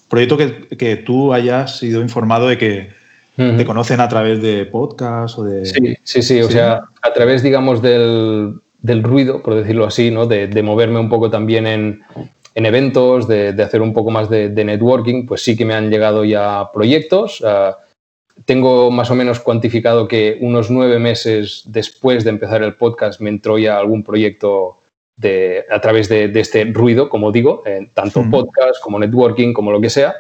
[0.08, 0.38] proyectos
[0.76, 2.90] que, tú hayas sido informado de que
[3.36, 5.64] te conocen a través de podcast o de...
[5.64, 8.60] Sí, sí, sí, o sea, a través, digamos, del,
[9.02, 10.26] ruido, por decirlo así, ¿no?
[10.26, 12.02] De, moverme un poco también en,
[12.54, 16.70] eventos, de, hacer un poco más de, networking, pues sí que me han llegado ya
[16.72, 17.42] proyectos.
[17.44, 17.78] Ah,
[18.44, 23.28] tengo más o menos cuantificado que unos nueve meses después de empezar el podcast me
[23.28, 24.78] entró ya algún proyecto
[25.70, 30.14] a través de, este ruido, como digo, tanto podcast como networking, como lo que sea.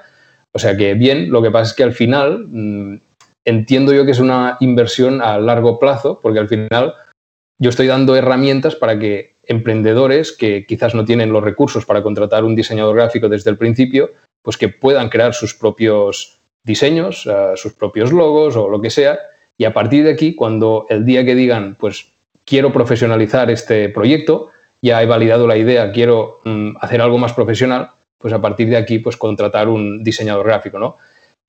[0.52, 3.00] O sea que bien, lo que pasa es que al final mm,
[3.46, 6.94] entiendo yo que es una inversión a largo plazo, porque al final
[7.60, 12.44] yo estoy dando herramientas para que emprendedores que quizás no tienen los recursos para contratar
[12.44, 14.10] un diseñador gráfico desde el principio,
[14.42, 19.18] pues que puedan crear sus propios diseños, eh, sus propios logos o lo que sea.
[19.58, 22.12] Y a partir de aquí, cuando el día que digan, pues
[22.44, 27.90] quiero profesionalizar este proyecto, ya he validado la idea, quiero mm, hacer algo más profesional,
[28.18, 30.96] pues a partir de aquí, pues contratar un diseñador gráfico, ¿no?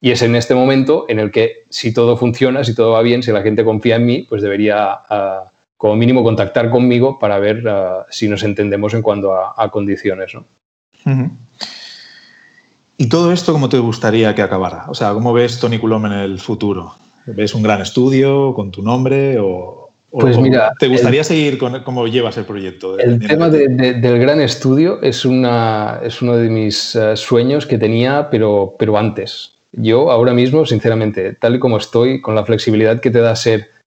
[0.04, 3.22] Y es en este momento en el que si todo funciona, si todo va bien,
[3.22, 7.68] si la gente confía en mí, pues debería ah, como mínimo contactar conmigo para ver
[7.68, 10.46] ah, si nos entendemos en cuanto a, condiciones, ¿no?
[12.98, 14.86] ¿Y todo esto cómo te gustaría que acabara?
[14.90, 16.94] O sea, ¿cómo ves Tony Coulomb en el futuro?
[17.26, 22.06] ¿Ves un gran estudio con tu nombre o, pues mira, ¿Te gustaría seguir con cómo
[22.06, 23.00] llevas el proyecto?
[23.00, 28.30] el tema del gran estudio es, una, es uno de mis eh, sueños que tenía,
[28.30, 29.54] pero, pero antes.
[29.72, 33.81] Yo ahora mismo, sinceramente, tal y como estoy, con la flexibilidad que te da ser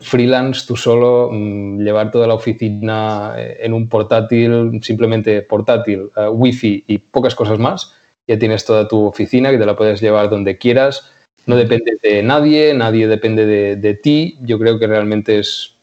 [0.00, 6.28] freelance, tú solo, mm, llevar toda la oficina eh, en un portátil, simplemente portátil, uh,
[6.30, 7.94] wifi y pocas cosas más,
[8.26, 11.12] ya tienes toda tu oficina que te la puedes llevar donde quieras
[11.48, 14.36] no depende de nadie, nadie depende de, ti.
[14.42, 15.74] Yo creo que realmente es,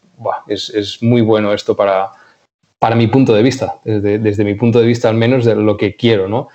[0.47, 2.11] es, muy bueno esto para,
[2.77, 5.95] para mi punto de vista, desde, mi punto de vista al menos de lo que
[5.95, 6.49] quiero, ¿no?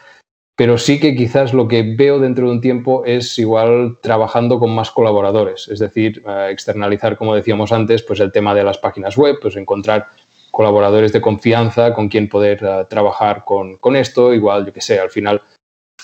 [0.60, 4.74] Pero sí que quizás lo que veo dentro de un tiempo es igual trabajando con
[4.74, 9.16] más colaboradores, es decir, eh, externalizar, como decíamos antes, pues el tema de las páginas
[9.16, 10.08] web, pues encontrar
[10.50, 15.00] colaboradores de confianza con quien poder eh, trabajar con, con, esto, igual, yo que sé,
[15.00, 15.40] al final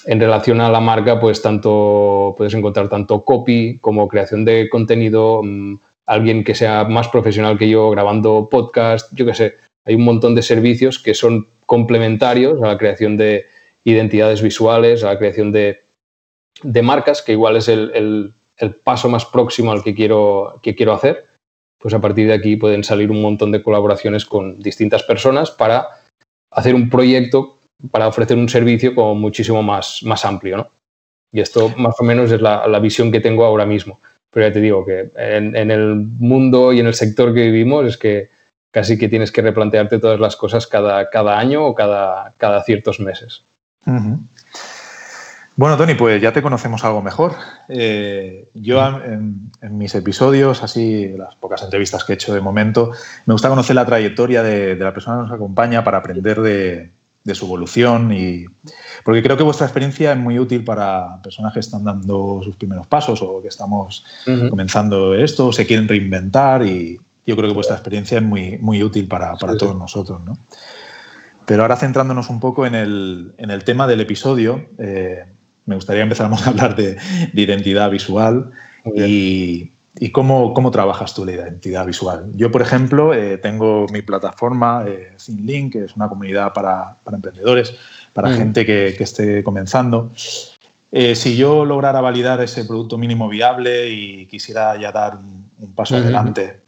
[0.07, 5.43] en relación a la marca, pues tanto puedes encontrar tanto copy como creación de contenido,
[5.45, 5.75] mm,
[6.07, 10.35] alguien que sea más profesional que yo grabando podcast, yo qué sé, hay un montón
[10.35, 13.45] de servicios que son complementarios a la creación de
[13.87, 15.83] identidades visuales, a la creación de,
[16.83, 18.35] marcas, que igual es el,
[18.85, 21.27] paso más próximo al que quiero, que quiero hacer.
[21.79, 25.87] Pues a partir de aquí pueden salir un montón de colaboraciones con distintas personas para
[26.51, 27.57] hacer un proyecto
[27.91, 30.71] para ofrecer un servicio como muchísimo más, más amplio, ¿no?
[31.33, 34.01] Y esto más o menos es la, la visión que tengo ahora mismo.
[34.33, 37.87] Pero ya te digo que en, en, el mundo y en el sector que vivimos
[37.87, 38.31] es que
[38.73, 43.01] casi que tienes que replantearte todas las cosas cada, cada año o cada, cada ciertos
[43.01, 43.45] meses.
[43.87, 44.19] Uh -huh.
[45.57, 47.35] Bueno, Tony, pues ya te conocemos algo mejor.
[47.69, 52.91] Eh, yo en, en, mis episodios, así las pocas entrevistas que he hecho de momento,
[53.25, 56.91] me gusta conocer la trayectoria de, de la persona que nos acompaña para aprender de,
[57.25, 58.45] de, su evolución y
[59.03, 62.87] porque creo que vuestra experiencia es muy útil para personas que están dando sus primeros
[62.87, 64.51] pasos o que estamos uh -huh.
[64.51, 68.83] comenzando esto o se quieren reinventar y yo creo que vuestra experiencia es muy, muy
[68.83, 69.79] útil para, para sí, todos sí.
[69.79, 70.37] nosotros, ¿no?
[71.47, 75.25] Pero ahora centrándonos un poco en el, en el tema del episodio, eh,
[75.67, 76.97] me gustaría empezar a hablar de,
[77.33, 78.51] de identidad visual
[78.95, 82.27] y, y, cómo, cómo trabajas tú la identidad visual.
[82.35, 87.17] Yo, por ejemplo, eh, tengo mi plataforma eh, ThinLink, que es una comunidad para, para
[87.17, 87.75] emprendedores,
[88.13, 88.37] para mm.
[88.37, 90.11] gente que, que, esté comenzando.
[90.93, 95.75] Eh, si yo lograra validar ese producto mínimo viable y quisiera ya dar un, un
[95.75, 96.03] paso mm -hmm.
[96.03, 96.61] adelante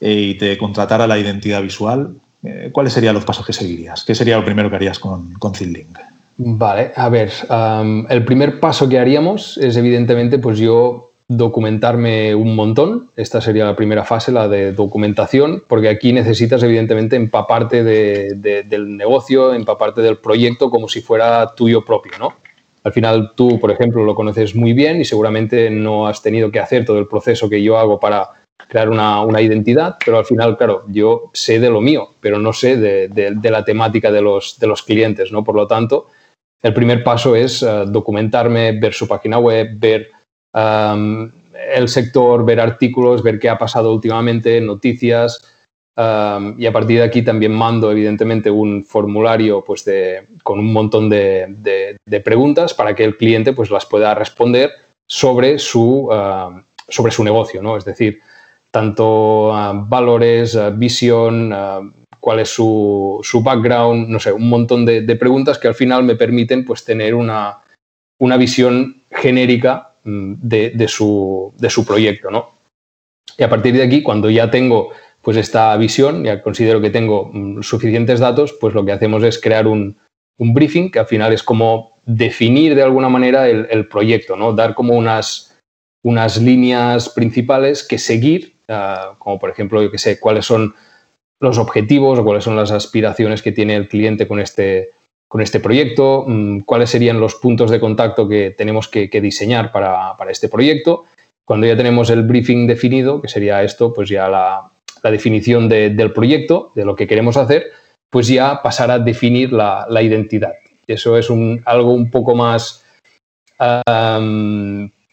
[0.00, 4.04] eh, y te contratara la identidad visual, eh, ¿cuáles serían los pasos que seguirías?
[4.04, 5.98] ¿Qué sería lo primero que harías con, con ThinLink?
[6.42, 7.30] Vale, a ver,
[8.08, 13.10] el primer paso que haríamos es evidentemente pues yo documentarme un montón.
[13.14, 18.96] Esta sería la primera fase, la de documentación, porque aquí necesitas evidentemente empaparte de, del
[18.96, 22.34] negocio, empaparte del proyecto como si fuera tuyo propio, ¿no?
[22.82, 26.58] Al final tú, por ejemplo, lo conoces muy bien y seguramente no has tenido que
[26.58, 30.56] hacer todo el proceso que yo hago para crear una, una identidad, pero al final,
[30.56, 34.58] claro, yo sé de lo mío, pero no sé de, de, la temática de los,
[34.58, 35.44] de los clientes, ¿no?
[35.44, 36.08] Por lo tanto,
[36.62, 40.10] el primer paso es uh, documentarme, ver su página web, ver
[40.52, 45.40] el sector, ver artículos, ver qué ha pasado últimamente, noticias.
[45.96, 51.10] Y a partir de aquí también mando, evidentemente, un formulario pues de, con un montón
[51.10, 51.46] de,
[52.04, 54.72] de, preguntas para que el cliente pues, las pueda responder
[55.06, 56.08] sobre su,
[56.88, 57.62] sobre su negocio.
[57.62, 57.76] ¿no?
[57.76, 58.20] Es decir,
[58.70, 61.52] tanto uh, valores, visión,
[62.20, 66.04] cuál es su, su, background, no sé, un montón de, de, preguntas que al final
[66.04, 67.60] me permiten pues, tener una,
[68.20, 72.30] una visión genérica mm, de, de, su, de su proyecto.
[72.30, 72.50] ¿no?
[73.36, 74.90] Y a partir de aquí, cuando ya tengo
[75.22, 79.40] pues, esta visión, ya considero que tengo mm, suficientes datos, pues lo que hacemos es
[79.40, 79.96] crear un,
[80.38, 84.52] un briefing, que al final es como definir de alguna manera el, el proyecto, ¿no?
[84.52, 85.58] dar como unas,
[86.02, 88.56] unas líneas principales que seguir,
[89.18, 90.74] como por ejemplo, yo que sé, cuáles son
[91.40, 94.90] los objetivos o cuáles son las aspiraciones que tiene el cliente con este,
[95.28, 100.16] con este proyecto, mm, cuáles serían los puntos de contacto que tenemos que, diseñar para,
[100.16, 101.04] para, este proyecto.
[101.46, 105.90] Cuando ya tenemos el briefing definido, que sería esto, pues ya la, la definición de,
[105.90, 107.72] del proyecto, de lo que queremos hacer,
[108.10, 110.54] pues ya pasar a definir la, la identidad.
[110.86, 112.84] Eso es un, algo un poco más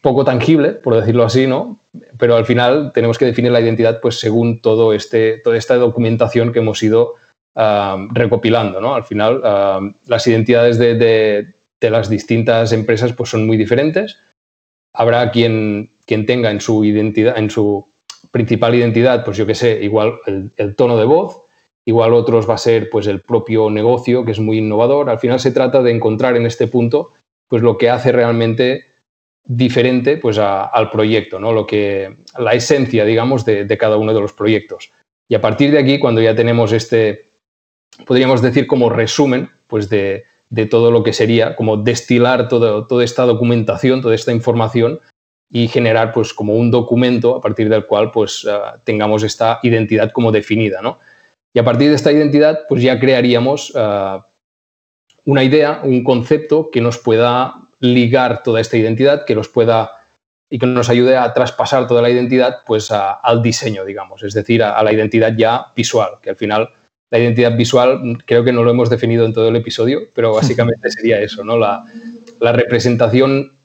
[0.01, 1.79] poco tangible, por decirlo así, ¿no?
[2.17, 6.51] Pero al final tenemos que definir la identidad pues según todo este, toda esta documentación
[6.51, 7.15] que hemos ido
[8.11, 8.93] recopilando, ¿no?
[8.93, 9.41] Al final
[10.05, 14.19] las identidades de, de, las distintas empresas pues son muy diferentes.
[14.93, 17.87] Habrá quien, quien tenga en su identidad, en su
[18.29, 20.19] principal identidad, pues yo que sé, igual
[20.55, 21.47] el tono de voz,
[21.87, 25.09] igual otros va a ser pues el propio negocio que es muy innovador.
[25.09, 27.13] Al final se trata de encontrar en este punto
[27.47, 28.85] pues lo que hace realmente
[29.47, 31.53] diferente pues, al proyecto, ¿no?
[31.53, 34.91] Lo que, la esencia, digamos, de, cada uno de los proyectos.
[35.29, 37.31] Y a partir de aquí, cuando ya tenemos este,
[38.05, 43.03] podríamos decir como resumen, pues de, de todo lo que sería, como destilar todo, toda
[43.03, 44.99] esta documentación, toda esta información
[45.49, 50.11] y generar pues como un documento a partir del cual pues uh, tengamos esta identidad
[50.11, 50.99] como definida, ¿no?
[51.53, 54.21] Y a partir de esta identidad pues ya crearíamos uh,
[55.25, 59.97] una idea, un concepto que nos pueda ligar toda esta identidad, que nos pueda
[60.49, 64.33] y que nos ayude a traspasar toda la identidad pues a, al diseño, digamos, es
[64.33, 66.69] decir, a, la identidad ya visual, que al final
[67.11, 70.89] la identidad visual creo que no lo hemos definido en todo el episodio, pero básicamente
[70.91, 71.57] sería eso, ¿no?
[71.57, 71.85] La,
[72.39, 73.57] la representación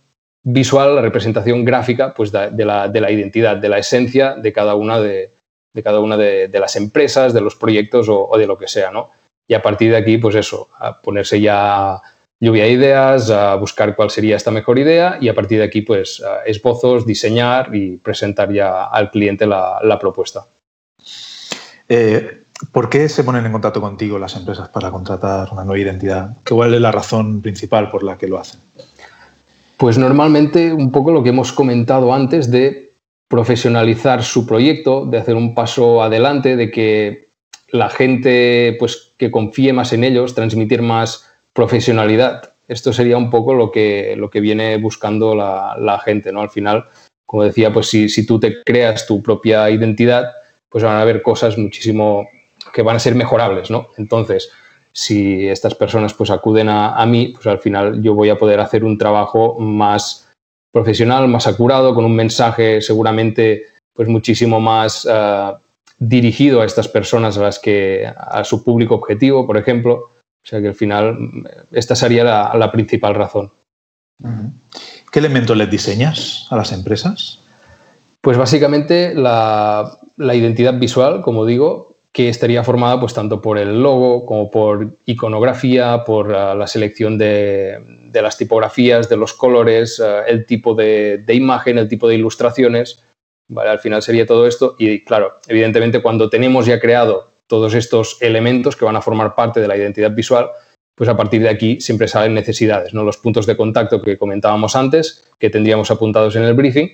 [0.45, 4.75] visual, la representación gráfica pues de, la, de, la, identidad, de la esencia de cada
[4.75, 5.35] una de,
[5.75, 8.91] de cada una de, las empresas, de los proyectos o, o, de lo que sea,
[8.91, 9.11] ¿no?
[9.49, 12.01] Y a partir de aquí, pues eso, a ponerse ya
[12.43, 15.83] lluvia de ideas, a buscar cuál sería esta mejor idea y a partir de aquí,
[15.83, 20.45] pues, esbozos, diseñar y presentar ya al cliente la, la propuesta.
[21.89, 26.37] Eh, ¿Por qué se ponen en contacto contigo las empresas para contratar una nueva identidad?
[26.49, 28.61] ¿Cuál es la razón principal por la que lo hacen?
[29.77, 32.95] Pues normalmente un poco lo que hemos comentado antes de
[33.29, 37.31] profesionalizar su proyecto, de hacer un paso adelante, de que
[37.69, 42.55] la gente pues, que confíe más en ellos, transmitir más profesionalidad.
[42.69, 46.41] Esto sería un poco lo que, lo que viene buscando la, gente, ¿no?
[46.41, 46.87] Al final,
[47.27, 50.33] como decía, pues si, si, tú te creas tu propia identidad,
[50.69, 52.27] pues van a haber cosas muchísimo
[52.73, 53.89] que van a ser mejorables, ¿no?
[53.99, 54.51] Entonces,
[54.93, 58.61] si estas personas pues acuden a, a mí, pues al final yo voy a poder
[58.61, 60.31] hacer un trabajo más
[60.73, 65.57] profesional, más acurado, con un mensaje seguramente pues muchísimo más uh,
[65.99, 70.11] dirigido a estas personas a las que a su público objetivo, por ejemplo.
[70.45, 71.17] O sea que al final
[71.71, 73.53] esta sería la, la principal razón.
[75.11, 77.39] ¿Qué elementos les diseñas a las empresas?
[78.21, 83.83] Pues básicamente la, la, identidad visual, como digo, que estaría formada pues tanto por el
[83.83, 87.81] logo como por iconografía, por uh, la selección de,
[88.11, 92.15] de, las tipografías, de los colores, uh, el tipo de, de, imagen, el tipo de
[92.15, 93.03] ilustraciones.
[93.57, 98.77] Al final sería todo esto y claro, evidentemente cuando tenemos ya creado todos estos elementos
[98.77, 100.49] que van a formar parte de la identidad visual,
[100.97, 103.05] pues a partir de aquí siempre salen necesidades, ¿no?
[103.05, 106.89] Los puntos de contacto que comentábamos antes, que tendríamos apuntados en el briefing,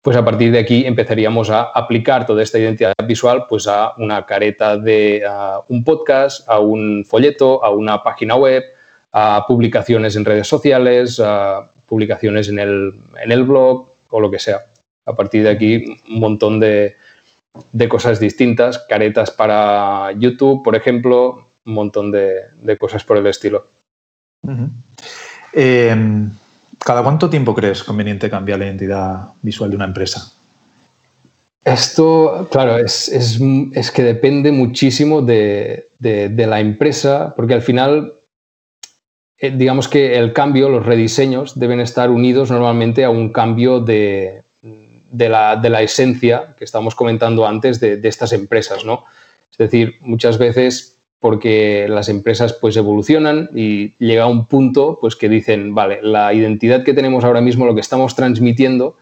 [0.00, 4.24] pues a partir de aquí empezaríamos a aplicar toda esta identidad visual pues a una
[4.24, 5.24] careta de
[5.66, 8.62] un podcast, a un folleto, a una página web,
[9.10, 14.38] a publicaciones en redes sociales, a publicaciones en el, en el blog o lo que
[14.38, 14.60] sea
[15.08, 16.96] a partir de aquí un montón de,
[17.88, 23.66] cosas distintas, caretas para YouTube, por ejemplo, un montón de, cosas por el estilo.
[25.52, 26.30] Em,
[26.78, 30.32] ¿Cada cuánto tiempo crees conveniente cambiar la identidad visual de una empresa?
[31.64, 33.10] Esto, claro, es,
[33.94, 38.14] que depende muchísimo de, la empresa, porque al final,
[39.36, 44.44] eh, digamos que el cambio, los rediseños, deben estar unidos normalmente a un cambio de,
[45.10, 49.04] de la, esencia que estábamos comentando antes de, estas empresas, ¿no?
[49.50, 55.28] Es decir, muchas veces porque las empresas pues evolucionan y llega un punto pues que
[55.28, 58.96] dicen, vale, la identidad que tenemos ahora mismo, lo que estamos transmitiendo,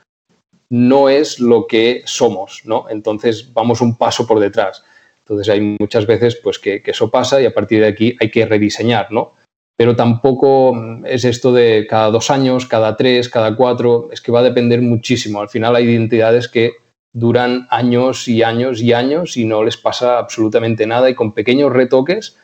[0.71, 2.87] no es lo que somos, ¿no?
[2.89, 4.83] Entonces vamos un paso por detrás.
[5.19, 8.31] Entonces hay muchas veces pues que, que eso pasa y a partir de aquí hay
[8.31, 9.35] que rediseñar, ¿no?
[9.77, 10.75] Pero tampoco
[11.05, 14.81] es esto de cada dos años, cada tres, cada cuatro, es que va a depender
[14.81, 15.41] muchísimo.
[15.41, 16.77] Al final hay identidades que
[17.15, 21.73] duran años y años y años y no les pasa absolutamente nada y con pequeños
[21.73, 22.37] retoques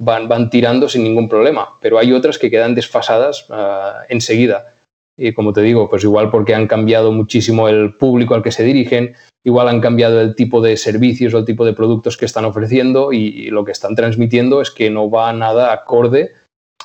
[0.00, 4.74] van, van tirando sin ningún problema, pero hay otras que quedan desfasadas uh, enseguida.
[5.18, 8.64] Y como te digo, pues igual porque han cambiado muchísimo el público al que se
[8.64, 9.14] dirigen,
[9.46, 13.14] igual han cambiado el tipo de servicios o el tipo de productos que están ofreciendo
[13.14, 16.34] y lo que están transmitiendo es que no va nada acorde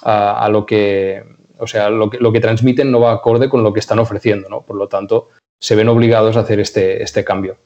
[0.04, 1.24] a, lo que,
[1.60, 4.49] o sea, lo que, lo que transmiten no va acorde con lo que están ofreciendo,
[4.49, 4.62] ¿no?
[4.62, 5.30] Por lo tanto,
[5.60, 7.58] se ven obligados a hacer este, este cambio.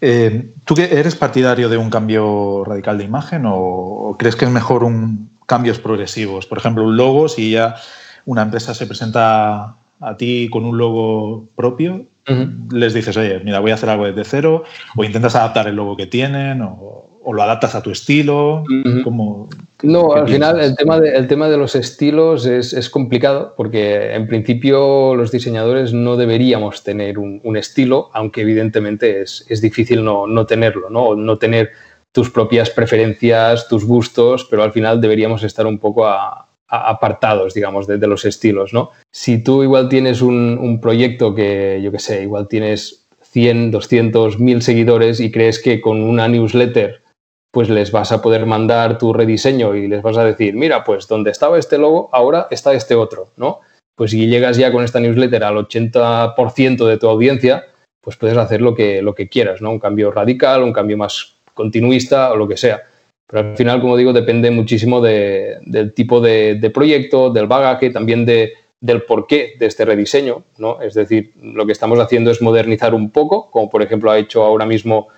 [0.00, 4.84] Eh, ¿Tú eres partidario de un cambio radical de imagen o, crees que es mejor
[4.84, 6.46] un cambios progresivos?
[6.46, 7.76] Por ejemplo, un logo, si ya
[8.24, 12.06] una empresa se presenta a ti con un logo propio,
[12.70, 14.64] les dices, oye, mira, voy a hacer algo desde cero,
[14.94, 18.64] o intentas adaptar el logo que tienen, o, o lo adaptas a tu estilo?
[19.82, 25.14] no, al final el tema, de, tema de los estilos es, complicado porque en principio
[25.14, 31.14] los diseñadores no deberíamos tener un, estilo, aunque evidentemente es, difícil no, tenerlo, ¿no?
[31.14, 31.72] no tener
[32.12, 36.06] tus propias preferencias, tus gustos, pero al final deberíamos estar un poco
[36.66, 38.90] apartados, digamos, de, los estilos, ¿no?
[39.10, 44.40] Si tú igual tienes un, un proyecto que, yo qué sé, igual tienes 100, 200,
[44.40, 47.02] 1000 seguidores y crees que con una newsletter
[47.50, 51.08] pues les vas a poder mandar tu rediseño y les vas a decir, mira, pues
[51.08, 53.60] donde estaba este logo, ahora está este otro, ¿no?
[53.96, 57.64] Pues si llegas ya con esta newsletter al 80% de tu audiencia,
[58.00, 59.70] pues puedes hacer lo que, lo que quieras, ¿no?
[59.70, 62.82] Un cambio radical, un cambio más continuista o lo que sea.
[63.26, 68.54] Pero al final, como digo, depende muchísimo del tipo de, proyecto, del bagaje, también de,
[68.80, 70.80] del porqué de este rediseño, ¿no?
[70.80, 74.44] Es decir, lo que estamos haciendo es modernizar un poco, como por ejemplo ha hecho
[74.44, 75.08] ahora mismo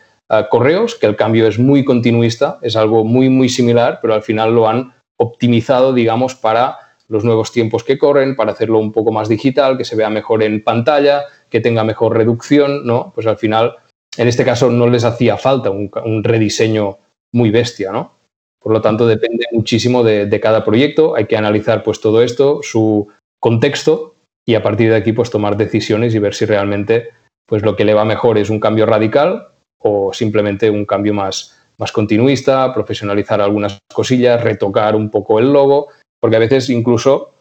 [0.49, 4.55] correos, que el cambio es muy continuista, es algo muy, muy similar, pero al final
[4.55, 6.79] lo han optimizado, digamos, para
[7.09, 10.45] los nuevos tiempos que corren, para hacerlo un poco más digital, que se vea mejor
[10.45, 13.11] en pantalla, que tenga mejor reducción, ¿no?
[13.15, 13.75] Pues al final,
[14.17, 16.99] en este caso, no les hacía falta un, rediseño
[17.33, 18.15] muy bestia, ¿no?
[18.63, 21.17] Por lo tanto, depende muchísimo de, de, cada proyecto.
[21.17, 23.09] Hay que analizar pues todo esto, su
[23.41, 24.15] contexto
[24.47, 27.11] y a partir de aquí pues tomar decisiones y ver si realmente
[27.47, 29.49] pues lo que le va mejor es un cambio radical
[29.81, 35.89] o simplemente un cambio más, más continuista, profesionalizar algunas cosillas, retocar un poco el logo,
[36.21, 37.35] porque a veces incluso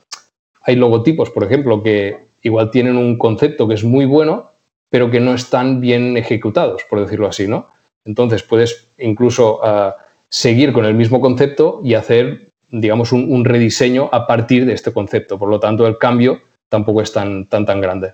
[0.62, 4.52] hay logotipos, por ejemplo, que igual tienen un concepto que es muy bueno,
[4.90, 7.68] pero que no están bien ejecutados, por decirlo así, ¿no?
[8.06, 9.98] Entonces puedes incluso ah,
[10.30, 15.38] seguir con el mismo concepto y hacer, digamos, un, rediseño a partir de este concepto.
[15.38, 18.14] Por lo tanto, el cambio tampoco es tan, tan, tan grande.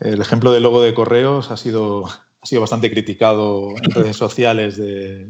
[0.00, 2.04] El ejemplo del logo de correos ha sido,
[2.42, 5.28] ha sido bastante criticado en redes sociales de,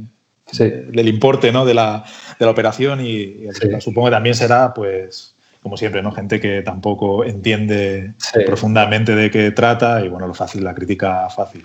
[0.58, 1.64] del importe ¿no?
[1.64, 2.04] de, la,
[2.38, 3.48] de, la, operación y,
[3.80, 6.12] supongo que también será, pues, como siempre, ¿no?
[6.12, 8.14] gente que tampoco entiende
[8.46, 11.64] profundamente de qué trata y bueno, lo fácil, la crítica fácil.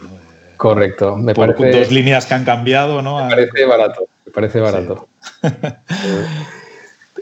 [0.58, 1.16] Correcto.
[1.16, 3.24] Me Por parece, dos líneas que han cambiado, ¿no?
[3.24, 4.08] Me parece barato.
[4.26, 5.08] Me parece barato.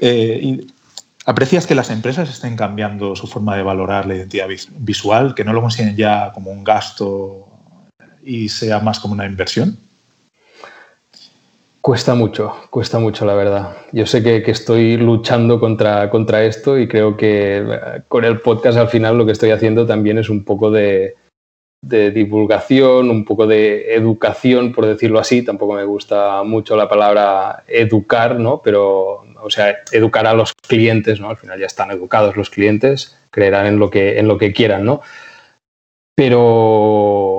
[0.01, 0.59] Eh,
[1.26, 4.47] ¿Aprecias que las empresas estén cambiando su forma de valorar la identidad
[4.78, 7.45] visual, que no lo consideren ya como un gasto
[8.26, 9.78] y sea más como una inversión?
[11.80, 13.78] Cuesta mucho, cuesta mucho, la verdad.
[13.91, 18.41] Yo sé que, que, estoy luchando contra, contra esto y creo que eh, con el
[18.41, 21.15] podcast al final lo que estoy haciendo también es un poco de,
[21.86, 25.43] de divulgación, un poco de educación, por decirlo así.
[25.43, 28.61] Tampoco me gusta mucho la palabra educar, ¿no?
[28.63, 31.30] Pero, o sea, educar a los clientes, ¿no?
[31.30, 34.86] Al final ya están educados los clientes, creerán en lo que, en lo que quieran,
[34.86, 35.01] ¿no?
[36.15, 37.35] Pero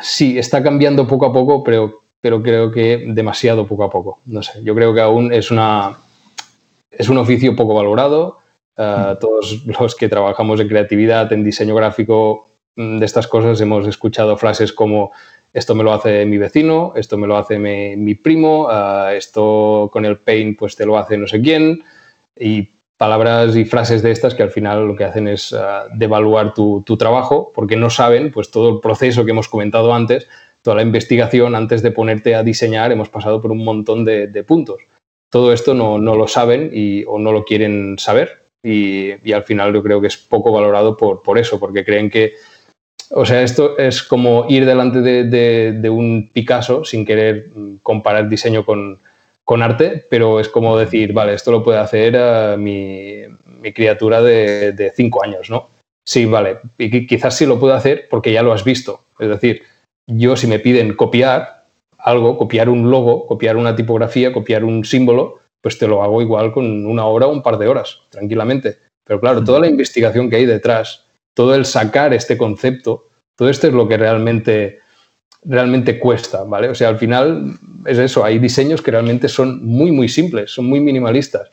[0.00, 4.20] sí, está cambiando poco a poco, pero, pero creo que demasiado poco a poco.
[4.26, 5.98] No sé, yo creo que aún es, una,
[6.90, 8.38] es un oficio poco valorado.
[8.76, 12.46] Uh, todos los que trabajamos en creatividad, en diseño gráfico,
[12.76, 15.12] Mm, de estas cosas hemos escuchado frases como
[15.52, 20.04] esto me lo hace mi vecino, esto me lo hace mi, primo, ah, esto con
[20.04, 21.84] el paint pues te lo hace no sé quién
[22.36, 22.73] y
[23.04, 26.82] palabras y frases de estas que al final lo que hacen es uh, devaluar tu,
[26.98, 30.26] trabajo porque no saben pues todo el proceso que hemos comentado antes,
[30.62, 34.80] toda la investigación antes de ponerte a diseñar hemos pasado por un montón de, puntos.
[35.30, 39.82] Todo esto no, lo saben y, o no lo quieren saber y, al final yo
[39.82, 42.36] creo que es poco valorado por, por eso, porque creen que
[43.10, 47.50] o sea, esto es como ir delante de, un Picasso sin querer
[47.82, 48.98] comparar diseño con,
[49.62, 55.22] arte, pero es como decir, vale, esto lo puede hacer eh, mi, criatura de, cinco
[55.22, 55.68] años, ¿no?
[56.06, 59.06] Sí, vale, y quizás sí lo puedo hacer porque ya lo has visto.
[59.18, 59.62] Es decir,
[60.06, 61.66] yo si me piden copiar
[61.98, 66.52] algo, copiar un logo, copiar una tipografía, copiar un símbolo, pues te lo hago igual
[66.52, 68.78] con una hora o un par de horas, tranquilamente.
[69.06, 73.66] Pero claro, toda la investigación que hay detrás todo el sacar este concepto, todo esto
[73.66, 74.80] es lo que realmente,
[75.44, 76.68] realmente cuesta, ¿vale?
[76.68, 80.66] O sea, al final es eso, hay diseños que realmente son muy, muy simples, son
[80.66, 81.50] muy minimalistas,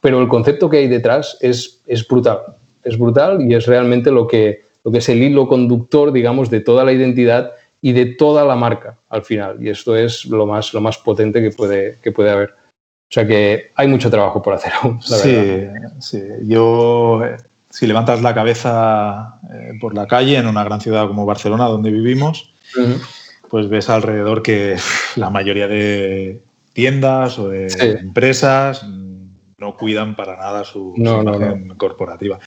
[0.00, 2.38] pero el concepto que hay detrás es, es brutal,
[2.84, 6.60] es brutal y es realmente lo que, lo que es el hilo conductor, digamos, de
[6.60, 9.56] toda la identidad y de toda la marca al final.
[9.64, 12.50] Y esto es lo más, lo más potente que puede, que puede haber.
[12.50, 15.02] O sea que hay mucho trabajo por hacer aún.
[15.02, 15.66] sí,
[15.98, 17.20] sí, yo
[17.70, 21.90] si levantas la cabeza eh, por la calle en una gran ciudad como Barcelona, donde
[21.90, 22.50] vivimos,
[23.50, 24.76] pues ves alrededor que
[25.16, 26.42] la mayoría de
[26.72, 27.68] tiendas o de
[28.00, 28.86] empresas
[29.58, 32.38] no cuidan para nada su, imagen corporativa.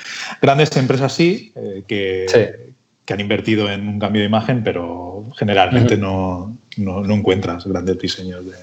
[0.41, 2.73] Grandes empresas sí, eh, que,
[3.05, 8.53] que, han invertido en un cambio de imagen, pero generalmente no, encuentras grandes diseños de,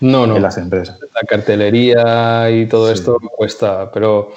[0.00, 1.00] no, las empresas.
[1.14, 4.32] La cartelería y todo esto cuesta, pero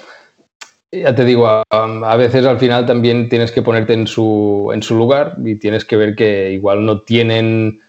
[0.91, 4.95] ya te digo, a, veces al final también tienes que ponerte en su, en su
[4.95, 7.81] lugar y tienes que ver que igual no tienen,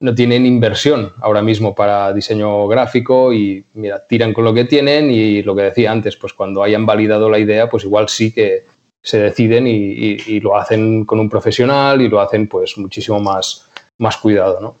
[0.00, 5.10] no tienen inversión ahora mismo para diseño gráfico y mira, tiran con lo que tienen
[5.10, 8.64] y lo que decía antes, pues cuando hayan validado la idea, pues igual sí que
[9.04, 13.66] se deciden y, lo hacen con un profesional y lo hacen pues muchísimo más,
[13.98, 14.76] más cuidado, ¿no?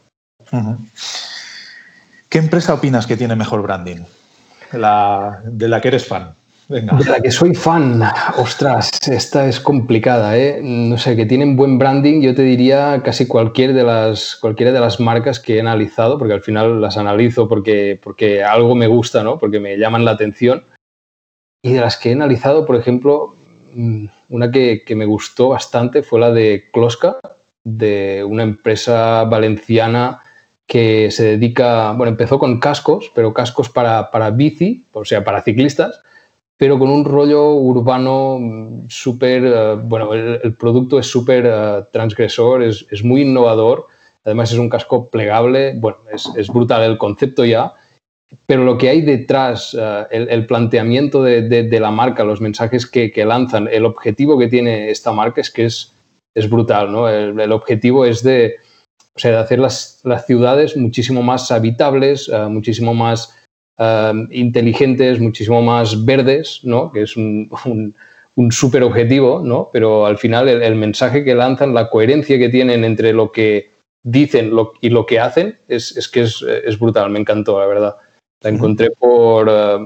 [2.28, 4.02] ¿Qué empresa opinas que tiene mejor branding?
[4.72, 6.34] La, de la que eres fan.
[6.68, 8.02] De la que soy fan,
[8.36, 10.60] ostras, esta es complicada, ¿eh?
[10.62, 14.80] No sé, que tienen buen branding, yo te diría casi cualquier de las, cualquiera de
[14.80, 19.22] las marcas que he analizado, porque al final las analizo porque, porque algo me gusta,
[19.22, 19.38] ¿no?
[19.38, 20.64] Porque me llaman la atención.
[21.62, 23.34] Y de las que he analizado, por ejemplo,
[23.72, 27.16] mm, una que, me gustó bastante fue la de Kloska,
[27.64, 30.20] de una empresa valenciana
[30.66, 35.40] que se dedica, bueno, empezó con cascos, pero cascos para, para bici, o sea, para
[35.40, 36.02] ciclistas,
[36.58, 42.84] pero con un rollo urbano súper, eh, bueno, el, producto es súper eh, transgresor, es,
[42.90, 43.86] es, muy innovador,
[44.24, 47.74] además es un casco plegable, bueno, es, es brutal el concepto ya,
[48.44, 52.86] pero lo que hay detrás, eh, el, el, planteamiento de, de, la marca, los mensajes
[52.86, 55.92] que, que, lanzan, el objetivo que tiene esta marca es que es,
[56.34, 57.08] es brutal, ¿no?
[57.08, 58.56] El, el objetivo es de,
[59.14, 63.37] o sea, de hacer las, las ciudades muchísimo más habitables, muchísimo más
[63.80, 66.90] Em, inteligentes, muchísimo más verdes, ¿no?
[66.90, 67.48] que es un,
[68.34, 69.70] un, súper objetivo, ¿no?
[69.72, 73.70] pero al final el, mensaje que lanzan, la coherencia que tienen entre lo que
[74.02, 74.50] dicen
[74.80, 77.96] y lo que hacen es, que es, brutal, me encantó, la verdad.
[78.42, 79.78] La encontré por, eh,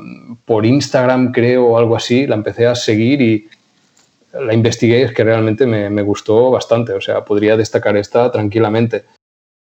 [0.44, 3.48] por Instagram, creo, o algo así, la empecé a seguir y
[4.32, 9.04] la investigué, es que realmente me, gustó bastante, o sea, podría destacar esta tranquilamente.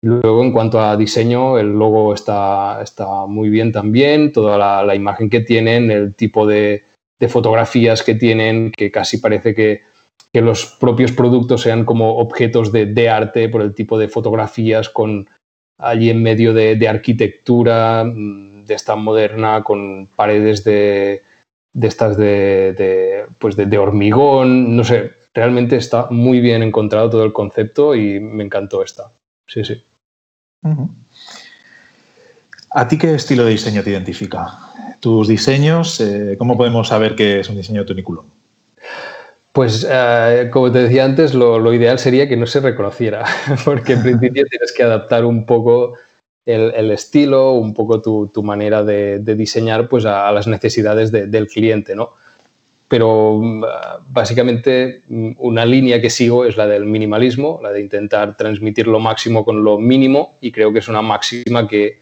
[0.02, 5.28] Luego, en cuanto a diseño, el logo está, está muy bien también, toda la, imagen
[5.28, 6.84] que tienen, el tipo de,
[7.28, 9.82] fotografías que tienen, que casi parece que,
[10.32, 15.28] los propios productos sean como objetos de, arte por el tipo de fotografías con
[15.78, 21.22] allí en medio de, arquitectura, mm, de esta moderna, con paredes de,
[21.78, 27.94] estas de, pues de, hormigón, no sé, realmente está muy bien encontrado todo el concepto
[27.94, 29.12] y me encantó esta.
[29.46, 29.82] Sí, sí.
[32.70, 34.58] ¿A ti qué estilo de diseño te identifica?
[35.00, 36.00] ¿Tus diseños?
[36.00, 38.26] Eh, ¿Cómo podemos saber que es un diseño tuniculón?
[39.52, 43.24] Pues, eh, como te decía antes, lo, ideal sería que no se reconociera,
[43.64, 45.94] porque en principio tienes que adaptar un poco
[46.46, 52.14] el, estilo, un poco tu, manera de, diseñar pues, a, las necesidades del cliente, ¿no?
[52.90, 53.64] Pero mm,
[54.08, 58.98] básicamente mm, una línea que sigo es la del minimalismo, la de intentar transmitir lo
[58.98, 62.00] máximo con lo mínimo y creo que es una máxima que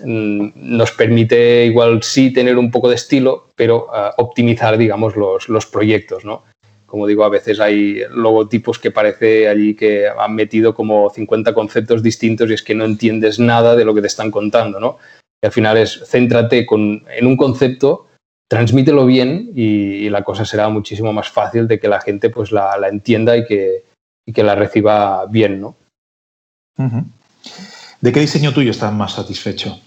[0.00, 5.66] mm, nos permite igual sí tener un poco de estilo, pero ah, optimizar, digamos, los,
[5.66, 6.44] proyectos, ¿no?
[6.86, 12.02] Como digo, a veces hay logotipos que parece allí que han metido como 50 conceptos
[12.02, 14.96] distintos y es que no entiendes nada de lo que te están contando, ¿no?
[15.42, 18.06] Y al final es céntrate en un concepto
[18.48, 22.76] transmítelo bien y, la cosa será muchísimo más fácil de que la gente pues la,
[22.88, 23.84] entienda y que,
[24.32, 25.76] que, la reciba bien, ¿no?
[28.00, 29.80] ¿De qué diseño tuyo estás más satisfecho?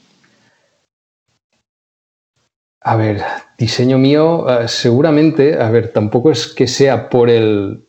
[2.82, 3.22] A ver,
[3.58, 7.86] diseño mío, eh, seguramente, a ver, tampoco es que sea por el,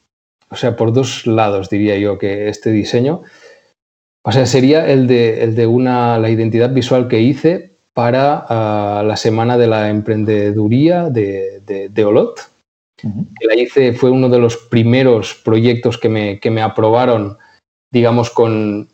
[0.51, 3.23] o sea, por dos lados diría yo que este diseño,
[4.23, 9.03] o sea, sería el de, el de una, la identidad visual que hice para ah,
[9.05, 12.41] la Semana de la Emprendeduría de, de, Olot.
[13.03, 17.39] la hice, fue uno de los primeros proyectos que me, que me aprobaron,
[17.93, 18.89] digamos, con,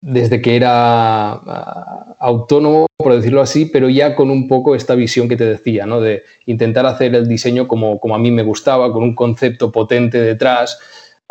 [0.00, 5.28] desde que era ah, autónomo, por decirlo así, pero ya con un poco esta visión
[5.28, 6.00] que te decía, ¿no?
[6.00, 10.20] de intentar hacer el diseño como, como a mí me gustaba, con un concepto potente
[10.20, 10.78] detrás,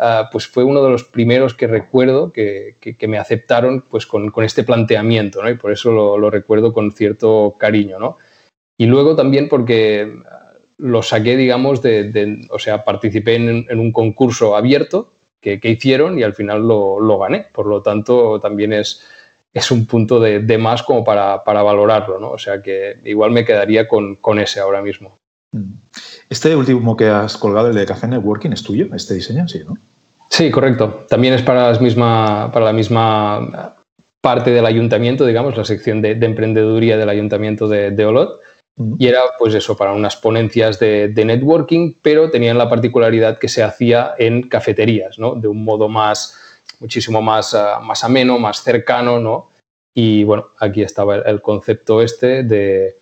[0.00, 2.76] Ah, pues fue uno de los primeros que recuerdo que,
[3.08, 5.48] me aceptaron pues con, este planteamiento.
[5.48, 8.16] Y por eso lo, recuerdo con cierto cariño, ¿no?
[8.78, 10.14] Y luego también porque
[10.76, 16.34] lo saqué, digamos, de, o sea, participé en, un concurso abierto que, hicieron y al
[16.34, 17.48] final lo, gané.
[17.52, 19.04] Por lo tanto, también es,
[19.52, 22.30] es un punto de, más como para, valorarlo, ¿no?
[22.30, 25.16] O sea que igual me quedaría con, con ese ahora mismo.
[25.52, 25.72] Mm.
[26.30, 28.86] Este último que has colgado, el de Café Networking, ¿es tuyo?
[28.94, 29.48] ¿Este diseño?
[29.48, 29.76] Sí, ¿no?
[30.28, 31.06] Sí, correcto.
[31.08, 33.76] También es para, misma, para la misma
[34.20, 38.40] parte del ayuntamiento, digamos, la sección de, emprendeduría del ayuntamiento de, Olot.
[38.98, 43.62] Y era, pues eso, para unas ponencias de, networking, pero tenían la particularidad que se
[43.62, 45.34] hacía en cafeterías, ¿no?
[45.34, 46.36] De un modo más,
[46.78, 49.48] muchísimo más, ah, más ameno, más cercano, ¿no?
[49.94, 52.98] Y bueno, aquí estaba el, concepto este de,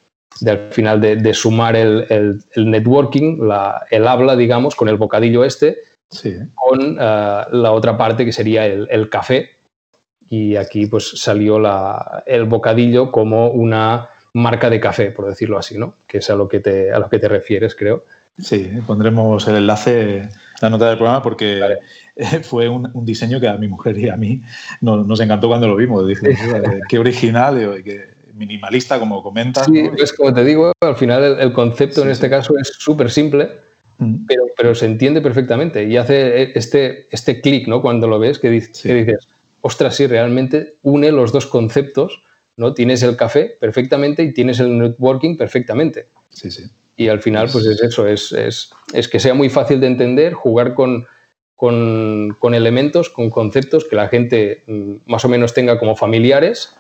[0.46, 3.38] al final de, sumar el, networking,
[3.90, 5.78] el habla, digamos, con el bocadillo este,
[6.54, 9.50] con eh, la otra parte que sería el, café.
[10.28, 11.60] Y aquí pues salió
[12.26, 15.94] el bocadillo como una marca de café, por decirlo así, ¿no?
[16.06, 18.04] Que es a lo que te, a lo que te refieres, creo.
[18.38, 20.28] Sí, pondremos el enlace,
[20.60, 21.78] la nota del programa, porque
[22.42, 24.42] fue un, diseño que a mi mujer y a mí
[24.82, 26.06] nos, encantó cuando lo vimos.
[26.06, 26.36] Dije,
[26.88, 29.66] qué original y qué minimalista, como comentas.
[29.66, 33.66] Sí, pues como te digo, al final el, concepto en este caso es súper simple
[34.26, 37.80] pero, pero se entiende perfectamente y hace este, este clic ¿no?
[37.80, 39.28] cuando lo ves que, dices,
[39.62, 42.22] ostras, sí, realmente une los dos conceptos,
[42.56, 42.74] ¿no?
[42.74, 46.08] Tienes el café perfectamente y tienes el networking perfectamente.
[46.30, 46.64] Sí, sí.
[46.96, 50.34] Y al final, pues es eso, es, es, es que sea muy fácil de entender,
[50.34, 51.06] jugar con,
[51.54, 56.74] con, con, elementos, con conceptos que la gente mm, más o menos tenga como familiares,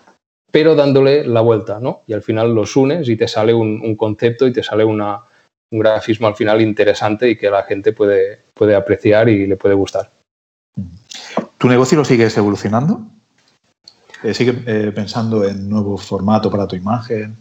[0.56, 2.00] pero dándole la vuelta, ¿no?
[2.06, 5.20] Y al final los unes y te sale un, un concepto y te sale una,
[5.70, 9.74] un grafismo al final interesante y que la gente puede, puede apreciar y le puede
[9.74, 10.08] gustar.
[11.58, 13.02] ¿Tu negocio lo sigues evolucionando?
[14.22, 17.36] Eh, ¿Sigue eh, pensando en nuevo formato para tu imagen?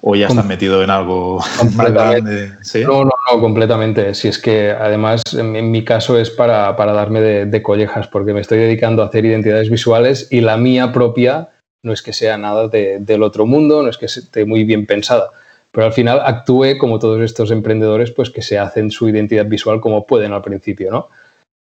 [0.00, 1.40] ¿O ya estás metido en algo
[1.74, 2.52] más grande?
[2.84, 4.14] No, no, no, completamente.
[4.14, 8.58] Si es que además en, mi caso es para, darme de, collejas, porque me estoy
[8.58, 11.48] dedicando a hacer identidades visuales y la mía propia
[11.82, 15.30] no es que sea nada del otro mundo, no es que esté muy bien pensada
[15.72, 19.78] pero al final actúe como todos estos emprendedores, pues que se hacen su identidad visual
[19.78, 21.10] como pueden al principio, ¿no?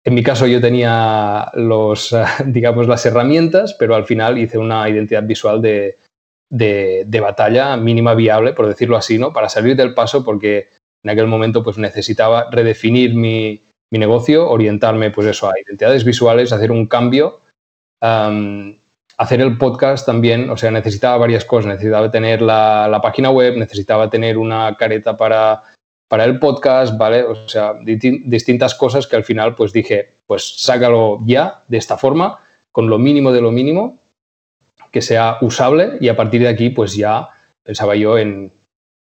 [0.04, 5.24] en mi caso yo tenía los, digamos, las herramientas, pero al final hice una identidad
[5.24, 5.98] visual de,
[6.50, 9.32] de, batalla mínima viable, por decirlo así, ¿no?
[9.32, 10.70] Para salir del paso porque
[11.04, 16.52] en aquel momento pues necesitaba redefinir mi, mi negocio, orientarme pues eso a identidades visuales,
[16.52, 17.42] hacer un cambio,
[19.22, 24.10] hacer el podcast también, o sea, necesitaba varias cosas, necesitaba tener la, página web, necesitaba
[24.10, 25.64] tener una careta para
[26.10, 27.24] para el podcast, ¿vale?
[27.24, 32.42] O sea, distintas cosas que al final pues dije, pues sácalo ya de esta forma,
[32.70, 33.98] con lo mínimo de lo mínimo,
[34.92, 37.30] que sea usable y a partir de aquí pues ya
[37.64, 38.52] pensaba yo en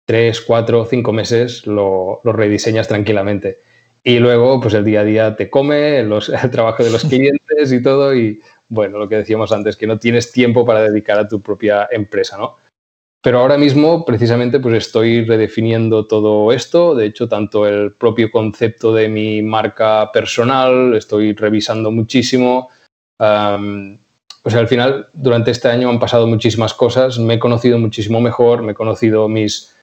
[0.06, 3.58] tres, cuatro, cinco meses lo, rediseñas tranquilamente.
[4.02, 7.70] Y luego pues el día a día te come, los, el trabajo de los clientes
[7.70, 11.28] y todo y bueno, lo que decíamos antes, que no tienes tiempo para dedicar a
[11.28, 12.56] tu propia empresa, ¿no?
[13.24, 16.94] Pero ahora mismo, precisamente, pues estoy redefiniendo todo esto.
[16.94, 22.68] De hecho, tanto el propio concepto de mi marca personal, estoy revisando muchísimo.
[23.18, 27.18] o sea, al final, durante este año han pasado muchísimas cosas.
[27.18, 29.74] Me he conocido muchísimo mejor, me he conocido mis,